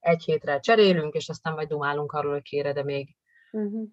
Egy 0.00 0.24
hétre 0.24 0.60
cserélünk, 0.60 1.14
és 1.14 1.28
aztán 1.28 1.54
majd 1.54 1.68
dumálunk 1.68 2.12
arról, 2.12 2.32
hogy 2.32 2.42
kéred 2.42 2.74
de 2.74 2.84
még. 2.84 3.16
Uh-huh. 3.52 3.88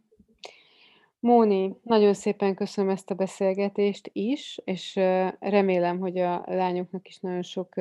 Móni, 1.20 1.76
nagyon 1.84 2.14
szépen 2.14 2.56
köszönöm 2.56 2.92
ezt 2.92 3.10
a 3.10 3.16
beszélgetést 3.16 4.10
is, 4.14 4.60
és 4.64 4.96
remélem, 5.40 6.00
hogy 6.00 6.18
a 6.18 6.44
lányoknak 6.46 7.08
is 7.08 7.20
nagyon 7.20 7.42
sok 7.42 7.76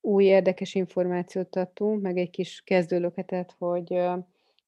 új 0.00 0.24
érdekes 0.24 0.74
információt 0.74 1.56
adtunk, 1.56 2.02
meg 2.02 2.18
egy 2.18 2.30
kis 2.30 2.62
kezdőlöketet, 2.64 3.54
hogy 3.58 4.00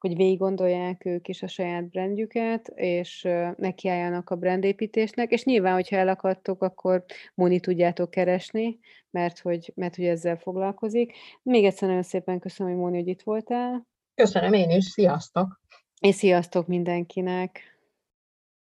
hogy 0.02 0.16
végig 0.16 0.38
gondolják 0.38 1.04
ők 1.04 1.28
is 1.28 1.42
a 1.42 1.46
saját 1.46 1.88
brandjüket, 1.88 2.68
és 2.74 3.28
nekiálljanak 3.56 4.30
a 4.30 4.36
brandépítésnek, 4.36 5.30
és 5.30 5.44
nyilván, 5.44 5.74
hogyha 5.74 5.96
elakadtok, 5.96 6.62
akkor 6.62 7.04
Moni 7.34 7.60
tudjátok 7.60 8.10
keresni, 8.10 8.78
mert 9.10 9.38
hogy, 9.38 9.72
mert 9.74 9.96
hogy 9.96 10.04
ezzel 10.04 10.36
foglalkozik. 10.36 11.12
Még 11.42 11.64
egyszer 11.64 11.88
nagyon 11.88 12.02
szépen 12.02 12.38
köszönöm, 12.38 12.72
hogy 12.72 12.82
Moni, 12.82 12.96
hogy 12.96 13.08
itt 13.08 13.22
voltál. 13.22 13.86
Köszönöm 14.14 14.52
én 14.52 14.70
is, 14.70 14.84
sziasztok! 14.84 15.60
És 16.00 16.14
sziasztok 16.14 16.66
mindenkinek! 16.66 17.71